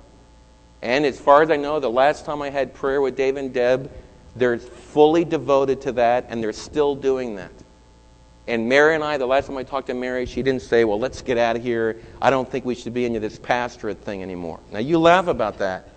And 0.82 1.04
as 1.04 1.18
far 1.18 1.42
as 1.42 1.50
I 1.50 1.56
know, 1.56 1.80
the 1.80 1.90
last 1.90 2.24
time 2.24 2.40
I 2.40 2.50
had 2.50 2.72
prayer 2.72 3.00
with 3.00 3.16
Dave 3.16 3.36
and 3.36 3.52
Deb, 3.52 3.90
they're 4.36 4.58
fully 4.58 5.24
devoted 5.24 5.80
to 5.82 5.92
that, 5.92 6.26
and 6.28 6.42
they're 6.42 6.52
still 6.52 6.94
doing 6.94 7.36
that. 7.36 7.52
And 8.46 8.68
Mary 8.68 8.94
and 8.94 9.04
I, 9.04 9.16
the 9.16 9.26
last 9.26 9.46
time 9.46 9.56
I 9.56 9.62
talked 9.62 9.88
to 9.88 9.94
Mary, 9.94 10.24
she 10.24 10.42
didn't 10.42 10.62
say, 10.62 10.84
Well, 10.84 10.98
let's 10.98 11.20
get 11.22 11.36
out 11.36 11.56
of 11.56 11.62
here. 11.62 12.00
I 12.22 12.30
don't 12.30 12.50
think 12.50 12.64
we 12.64 12.74
should 12.74 12.94
be 12.94 13.04
into 13.04 13.20
this 13.20 13.38
pastorate 13.38 14.02
thing 14.02 14.22
anymore. 14.22 14.60
Now, 14.72 14.78
you 14.78 14.98
laugh 14.98 15.26
about 15.26 15.58
that. 15.58 15.89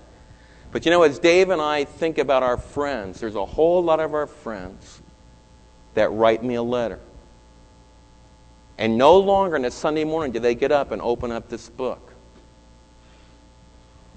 But 0.73 0.85
you 0.85 0.91
know, 0.91 1.03
as 1.03 1.19
Dave 1.19 1.51
and 1.51 1.61
I 1.61 1.85
think 1.85 2.17
about 2.17 2.41
our 2.41 2.57
friends, 2.57 3.19
there's 3.19 3.35
a 3.35 3.45
whole 3.45 3.83
lot 3.83 3.99
of 3.99 4.15
our 4.15 4.25
friends 4.25 5.03
that 5.93 6.11
write 6.11 6.43
me 6.43 6.55
a 6.55 6.63
letter. 6.63 6.99
And 8.79 8.97
no 8.97 9.19
longer 9.19 9.55
on 9.55 9.65
a 9.65 9.71
Sunday 9.71 10.03
morning 10.03 10.31
do 10.31 10.39
they 10.39 10.55
get 10.55 10.71
up 10.71 10.89
and 10.89 10.99
open 10.99 11.31
up 11.31 11.47
this 11.47 11.69
book. 11.69 12.11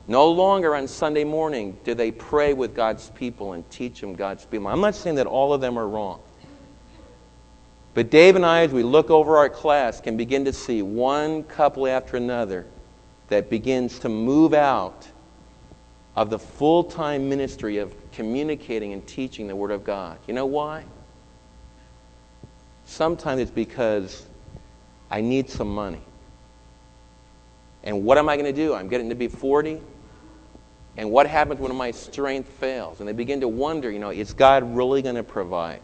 No 0.08 0.30
longer 0.30 0.74
on 0.74 0.88
Sunday 0.88 1.24
morning 1.24 1.76
do 1.84 1.92
they 1.92 2.10
pray 2.10 2.54
with 2.54 2.74
God's 2.74 3.10
people 3.10 3.52
and 3.52 3.68
teach 3.70 4.00
them 4.00 4.14
God's 4.14 4.46
people. 4.46 4.68
I'm 4.68 4.80
not 4.80 4.94
saying 4.94 5.16
that 5.16 5.26
all 5.26 5.52
of 5.52 5.60
them 5.60 5.78
are 5.78 5.86
wrong. 5.86 6.20
But 7.92 8.10
Dave 8.10 8.34
and 8.34 8.46
I, 8.46 8.62
as 8.62 8.72
we 8.72 8.82
look 8.82 9.10
over 9.10 9.36
our 9.36 9.50
class, 9.50 10.00
can 10.00 10.16
begin 10.16 10.46
to 10.46 10.54
see 10.54 10.80
one 10.80 11.42
couple 11.42 11.86
after 11.86 12.16
another 12.16 12.64
that 13.28 13.50
begins 13.50 13.98
to 13.98 14.08
move 14.08 14.54
out 14.54 15.06
of 16.16 16.30
the 16.30 16.38
full 16.38 16.82
time 16.82 17.28
ministry 17.28 17.78
of 17.78 17.94
communicating 18.12 18.92
and 18.92 19.06
teaching 19.06 19.46
the 19.46 19.54
Word 19.54 19.70
of 19.70 19.84
God. 19.84 20.18
You 20.26 20.34
know 20.34 20.46
why? 20.46 20.84
Sometimes 22.86 23.40
it's 23.40 23.50
because 23.50 24.26
I 25.10 25.20
need 25.20 25.50
some 25.50 25.72
money. 25.72 26.00
And 27.84 28.04
what 28.04 28.18
am 28.18 28.28
I 28.28 28.36
going 28.36 28.52
to 28.52 28.52
do? 28.52 28.74
I'm 28.74 28.88
getting 28.88 29.10
to 29.10 29.14
be 29.14 29.28
40. 29.28 29.80
And 30.96 31.10
what 31.10 31.26
happens 31.26 31.60
when 31.60 31.74
my 31.76 31.90
strength 31.90 32.48
fails? 32.48 33.00
And 33.00 33.08
they 33.08 33.12
begin 33.12 33.40
to 33.42 33.48
wonder, 33.48 33.90
you 33.90 33.98
know, 33.98 34.10
is 34.10 34.32
God 34.32 34.74
really 34.74 35.02
going 35.02 35.16
to 35.16 35.22
provide? 35.22 35.82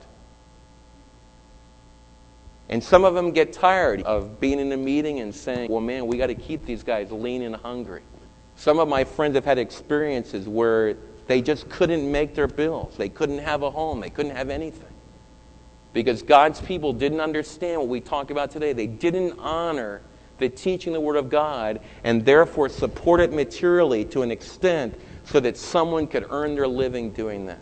And 2.68 2.82
some 2.82 3.04
of 3.04 3.14
them 3.14 3.32
get 3.32 3.52
tired 3.52 4.02
of 4.02 4.40
being 4.40 4.58
in 4.58 4.72
a 4.72 4.76
meeting 4.76 5.20
and 5.20 5.34
saying, 5.34 5.70
well, 5.70 5.82
man, 5.82 6.06
we 6.06 6.16
got 6.16 6.28
to 6.28 6.34
keep 6.34 6.64
these 6.64 6.82
guys 6.82 7.12
lean 7.12 7.42
and 7.42 7.54
hungry. 7.54 8.02
Some 8.56 8.78
of 8.78 8.88
my 8.88 9.04
friends 9.04 9.34
have 9.34 9.44
had 9.44 9.58
experiences 9.58 10.48
where 10.48 10.96
they 11.26 11.40
just 11.42 11.68
couldn't 11.68 12.10
make 12.10 12.34
their 12.34 12.46
bills. 12.46 12.96
They 12.96 13.08
couldn't 13.08 13.38
have 13.38 13.62
a 13.62 13.70
home. 13.70 14.00
They 14.00 14.10
couldn't 14.10 14.36
have 14.36 14.50
anything. 14.50 14.88
Because 15.92 16.22
God's 16.22 16.60
people 16.60 16.92
didn't 16.92 17.20
understand 17.20 17.80
what 17.80 17.88
we 17.88 18.00
talk 18.00 18.30
about 18.30 18.50
today. 18.50 18.72
They 18.72 18.86
didn't 18.86 19.38
honor 19.38 20.02
the 20.38 20.48
teaching 20.48 20.92
the 20.92 21.00
Word 21.00 21.16
of 21.16 21.28
God 21.28 21.80
and 22.04 22.24
therefore 22.24 22.68
support 22.68 23.20
it 23.20 23.32
materially 23.32 24.04
to 24.06 24.22
an 24.22 24.30
extent 24.30 24.98
so 25.24 25.38
that 25.40 25.56
someone 25.56 26.06
could 26.06 26.26
earn 26.30 26.54
their 26.54 26.68
living 26.68 27.10
doing 27.12 27.46
that. 27.46 27.60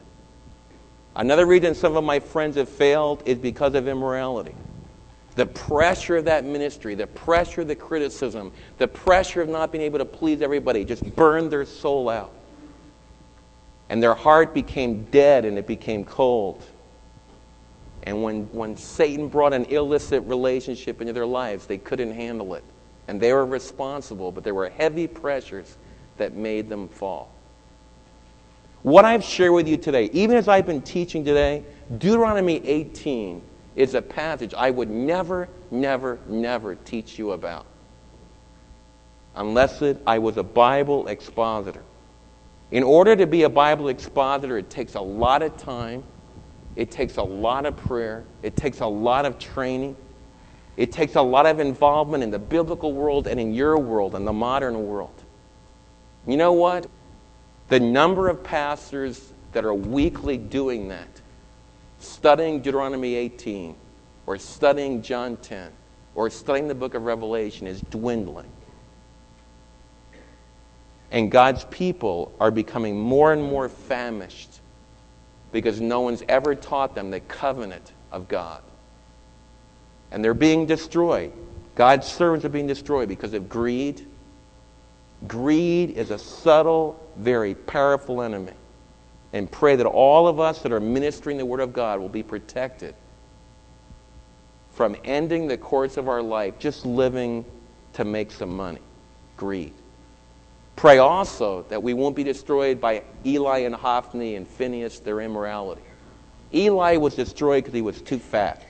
Another 1.14 1.44
reason 1.44 1.74
some 1.74 1.96
of 1.96 2.05
my 2.05 2.20
friends 2.20 2.57
have 2.57 2.68
failed 2.68 3.22
is 3.26 3.38
because 3.38 3.74
of 3.74 3.88
immorality. 3.88 4.55
The 5.37 5.47
pressure 5.47 6.16
of 6.16 6.25
that 6.25 6.45
ministry, 6.45 6.95
the 6.95 7.07
pressure 7.07 7.61
of 7.61 7.69
the 7.69 7.77
criticism, 7.77 8.53
the 8.79 8.88
pressure 8.88 9.40
of 9.40 9.49
not 9.49 9.71
being 9.71 9.85
able 9.85 9.99
to 9.99 10.05
please 10.05 10.43
everybody 10.43 10.85
just 10.85 11.05
burned 11.14 11.51
their 11.51 11.64
soul 11.64 12.09
out. 12.09 12.33
And 13.88 14.03
their 14.03 14.14
heart 14.14 14.55
became 14.55 15.05
dead 15.05 15.45
and 15.45 15.59
it 15.59 15.66
became 15.66 16.05
cold. 16.05 16.62
And 18.05 18.23
when, 18.23 18.45
when 18.53 18.77
Satan 18.77 19.29
brought 19.29 19.53
an 19.53 19.66
illicit 19.66 20.23
relationship 20.25 21.01
into 21.01 21.12
their 21.12 21.27
lives, 21.27 21.66
they 21.66 21.79
couldn't 21.79 22.12
handle 22.12 22.55
it. 22.55 22.64
And 23.09 23.21
they 23.21 23.33
were 23.33 23.47
responsible, 23.47 24.33
but 24.33 24.45
there 24.45 24.55
were 24.55 24.69
heavy 24.69 25.07
pressures 25.07 25.77
that 26.16 26.35
made 26.35 26.69
them 26.69 26.88
fall. 26.88 27.33
What 28.83 29.05
I've 29.05 29.25
shared 29.25 29.53
with 29.53 29.69
you 29.69 29.77
today, 29.77 30.09
even 30.12 30.37
as 30.37 30.49
I've 30.49 30.66
been 30.66 30.81
teaching 30.81 31.25
today, 31.25 31.64
Deuteronomy 31.99 32.66
18 32.66 33.43
is 33.76 33.94
a 33.94 34.02
passage 34.02 34.54
I 34.54 34.70
would 34.70 34.90
never, 34.90 35.48
never, 35.70 36.18
never 36.26 36.74
teach 36.74 37.18
you 37.18 37.33
about 37.33 37.66
unless 39.35 39.83
it, 39.83 40.00
I 40.06 40.18
was 40.18 40.37
a 40.37 40.42
Bible 40.42 41.09
expositor. 41.09 41.83
In 42.70 42.83
order 42.83 43.16
to 43.16 43.26
be 43.26 43.42
a 43.44 43.48
Bible 43.48 43.88
expositor, 43.88 44.59
it 44.59 44.70
takes 44.70 44.94
a 44.94 45.00
lot 45.00 45.42
of 45.42 45.56
time, 45.56 46.04
it 46.76 46.90
takes 46.90 47.16
a 47.16 47.22
lot 47.22 47.66
of 47.66 47.76
prayer, 47.76 48.24
it 48.42 48.56
takes 48.56 48.80
a 48.80 48.87
lot 48.87 49.24
of 49.24 49.38
training, 49.38 49.96
it 50.76 50.92
takes 50.92 51.16
a 51.16 51.22
lot 51.22 51.46
of 51.46 51.59
involvement 51.59 52.22
in 52.22 52.30
the 52.30 52.38
biblical 52.38 52.92
world 52.92 53.26
and 53.26 53.40
in 53.40 53.52
your 53.52 53.78
world 53.78 54.14
and 54.14 54.26
the 54.26 54.33
modern 54.33 54.87
world. 54.87 55.22
You 56.26 56.37
know 56.37 56.52
what? 56.52 56.87
The 57.68 57.80
number 57.80 58.28
of 58.28 58.44
pastors 58.44 59.33
that 59.52 59.64
are 59.64 59.74
weekly 59.74 60.38
doing 60.38 60.88
that 60.88 61.09
studying 62.01 62.61
Deuteronomy 62.61 63.15
18 63.15 63.77
or 64.27 64.39
studying 64.39 65.03
John 65.03 65.37
10 65.37 65.71
or 66.15 66.31
studying 66.31 66.67
the 66.67 66.75
book 66.75 66.95
of 66.95 67.05
Revelation 67.05 67.67
is 67.67 67.81
dwindling. 67.83 68.51
And 71.13 71.31
God's 71.31 71.65
people 71.65 72.33
are 72.41 72.51
becoming 72.51 72.99
more 72.99 73.33
and 73.33 73.43
more 73.43 73.69
famished 73.69 74.61
because 75.53 75.81
no 75.81 76.01
one's 76.01 76.23
ever 76.29 76.55
taught 76.55 76.95
them 76.95 77.11
the 77.11 77.21
covenant 77.21 77.93
of 78.13 78.29
God. 78.29 78.63
And 80.11 80.25
they're 80.25 80.35
being 80.35 80.67
destroyed. 80.67 81.33
God's 81.75 82.07
servants 82.07 82.45
are 82.45 82.51
being 82.51 82.67
destroyed 82.67 83.09
because 83.09 83.35
of 83.35 83.49
greed. 83.49 84.07
Greed 85.27 85.91
is 85.91 86.11
a 86.11 86.19
subtle, 86.19 87.01
very 87.17 87.55
powerful 87.55 88.23
enemy 88.23 88.53
and 89.33 89.51
pray 89.51 89.77
that 89.77 89.87
all 89.87 90.27
of 90.27 90.40
us 90.40 90.62
that 90.62 90.73
are 90.73 90.81
ministering 90.81 91.38
the 91.38 91.47
Word 91.47 91.61
of 91.61 91.73
God 91.73 92.01
will 92.01 92.09
be 92.09 92.23
protected 92.23 92.95
from 94.73 94.97
ending 95.05 95.47
the 95.47 95.59
course 95.59 95.97
of 95.97 96.09
our 96.09 96.23
life 96.23 96.59
just 96.59 96.87
living 96.87 97.45
to 97.93 98.05
make 98.05 98.31
some 98.31 98.57
money. 98.57 98.81
Greed. 99.37 99.73
Pray 100.77 100.99
also 100.99 101.62
that 101.69 101.83
we 101.83 101.93
won't 101.93 102.16
be 102.16 102.25
destroyed 102.25 102.81
by 102.81 103.03
Eli 103.27 103.59
and 103.59 103.75
Hophni 103.75 104.37
and 104.37 104.49
Phinehas, 104.49 105.01
their 105.01 105.21
immorality. 105.21 105.83
Eli 106.55 106.97
was 106.97 107.14
destroyed 107.14 107.64
because 107.64 107.75
he 107.75 107.83
was 107.83 108.01
too 108.01 108.19
fat. 108.19 108.64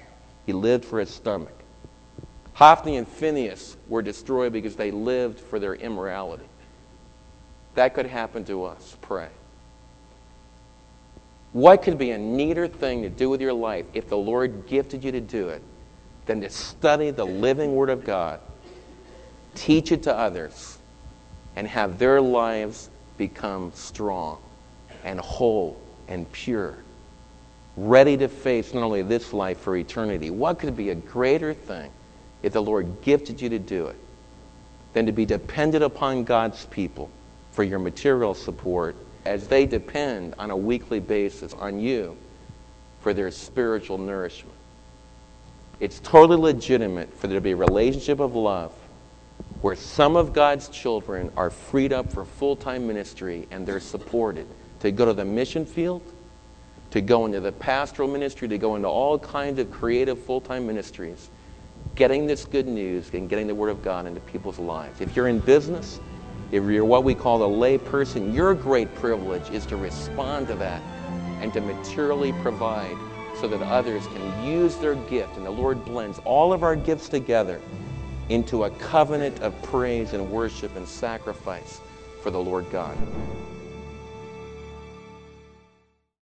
He 0.46 0.52
lived 0.52 0.84
for 0.84 0.98
his 0.98 1.10
stomach. 1.10 1.54
Hophni 2.54 2.96
and 2.96 3.06
Phinehas 3.06 3.76
were 3.88 4.02
destroyed 4.02 4.52
because 4.52 4.76
they 4.76 4.90
lived 4.90 5.38
for 5.38 5.58
their 5.58 5.74
immorality. 5.74 6.44
That 7.74 7.94
could 7.94 8.06
happen 8.06 8.44
to 8.46 8.64
us. 8.64 8.96
Pray. 9.00 9.28
What 11.52 11.82
could 11.82 11.98
be 11.98 12.12
a 12.12 12.18
neater 12.18 12.68
thing 12.68 13.02
to 13.02 13.08
do 13.08 13.28
with 13.28 13.40
your 13.40 13.52
life 13.52 13.86
if 13.92 14.08
the 14.08 14.16
Lord 14.16 14.66
gifted 14.66 15.02
you 15.02 15.10
to 15.12 15.20
do 15.20 15.48
it 15.48 15.62
than 16.26 16.40
to 16.42 16.50
study 16.50 17.10
the 17.10 17.24
living 17.24 17.74
Word 17.74 17.90
of 17.90 18.04
God, 18.04 18.40
teach 19.56 19.90
it 19.90 20.04
to 20.04 20.16
others, 20.16 20.78
and 21.56 21.66
have 21.66 21.98
their 21.98 22.20
lives 22.20 22.88
become 23.16 23.72
strong 23.74 24.38
and 25.02 25.18
whole 25.18 25.80
and 26.06 26.30
pure, 26.30 26.78
ready 27.76 28.16
to 28.16 28.28
face 28.28 28.72
not 28.72 28.84
only 28.84 29.02
this 29.02 29.32
life 29.32 29.58
for 29.58 29.76
eternity? 29.76 30.30
What 30.30 30.60
could 30.60 30.76
be 30.76 30.90
a 30.90 30.94
greater 30.94 31.52
thing 31.52 31.90
if 32.44 32.52
the 32.52 32.62
Lord 32.62 33.02
gifted 33.02 33.40
you 33.40 33.48
to 33.48 33.58
do 33.58 33.88
it 33.88 33.96
than 34.92 35.06
to 35.06 35.12
be 35.12 35.26
dependent 35.26 35.82
upon 35.82 36.22
God's 36.22 36.64
people 36.66 37.10
for 37.50 37.64
your 37.64 37.80
material 37.80 38.34
support? 38.34 38.94
As 39.24 39.48
they 39.48 39.66
depend 39.66 40.34
on 40.38 40.50
a 40.50 40.56
weekly 40.56 41.00
basis 41.00 41.52
on 41.54 41.80
you 41.80 42.16
for 43.00 43.14
their 43.14 43.30
spiritual 43.30 43.98
nourishment. 43.98 44.56
It's 45.78 46.00
totally 46.00 46.36
legitimate 46.36 47.12
for 47.14 47.26
there 47.26 47.36
to 47.36 47.40
be 47.40 47.52
a 47.52 47.56
relationship 47.56 48.20
of 48.20 48.34
love 48.34 48.72
where 49.62 49.76
some 49.76 50.16
of 50.16 50.32
God's 50.32 50.68
children 50.68 51.30
are 51.36 51.50
freed 51.50 51.92
up 51.92 52.12
for 52.12 52.24
full 52.24 52.56
time 52.56 52.86
ministry 52.86 53.46
and 53.50 53.66
they're 53.66 53.80
supported 53.80 54.46
to 54.80 54.90
go 54.90 55.04
to 55.06 55.12
the 55.12 55.24
mission 55.24 55.64
field 55.64 56.02
to 56.90 57.00
go 57.00 57.26
into 57.26 57.40
the 57.40 57.52
pastoral 57.52 58.08
ministry, 58.08 58.48
to 58.48 58.58
go 58.58 58.76
into 58.76 58.88
all 58.88 59.18
kinds 59.18 59.58
of 59.58 59.70
creative 59.70 60.18
full 60.18 60.40
time 60.40 60.66
ministries, 60.66 61.30
getting 61.94 62.26
this 62.26 62.44
good 62.44 62.66
news 62.66 63.10
and 63.12 63.28
getting 63.28 63.46
the 63.46 63.54
Word 63.54 63.70
of 63.70 63.82
God 63.82 64.06
into 64.06 64.20
people's 64.20 64.58
lives. 64.58 65.00
If 65.00 65.14
you're 65.14 65.28
in 65.28 65.38
business, 65.38 66.00
if 66.52 66.64
you're 66.64 66.84
what 66.84 67.04
we 67.04 67.14
call 67.14 67.42
a 67.44 67.46
lay 67.46 67.78
person, 67.78 68.34
your 68.34 68.54
great 68.54 68.92
privilege 68.96 69.48
is 69.50 69.64
to 69.66 69.76
respond 69.76 70.48
to 70.48 70.54
that 70.56 70.82
and 71.40 71.52
to 71.52 71.60
materially 71.60 72.32
provide 72.42 72.96
so 73.40 73.48
that 73.48 73.62
others 73.62 74.06
can 74.08 74.44
use 74.44 74.76
their 74.76 74.96
gift. 74.96 75.36
And 75.36 75.46
the 75.46 75.50
Lord 75.50 75.84
blends 75.84 76.18
all 76.24 76.52
of 76.52 76.62
our 76.62 76.76
gifts 76.76 77.08
together 77.08 77.60
into 78.28 78.64
a 78.64 78.70
covenant 78.70 79.40
of 79.40 79.60
praise 79.62 80.12
and 80.12 80.30
worship 80.30 80.74
and 80.76 80.86
sacrifice 80.86 81.80
for 82.22 82.30
the 82.30 82.40
Lord 82.40 82.70
God. 82.70 82.96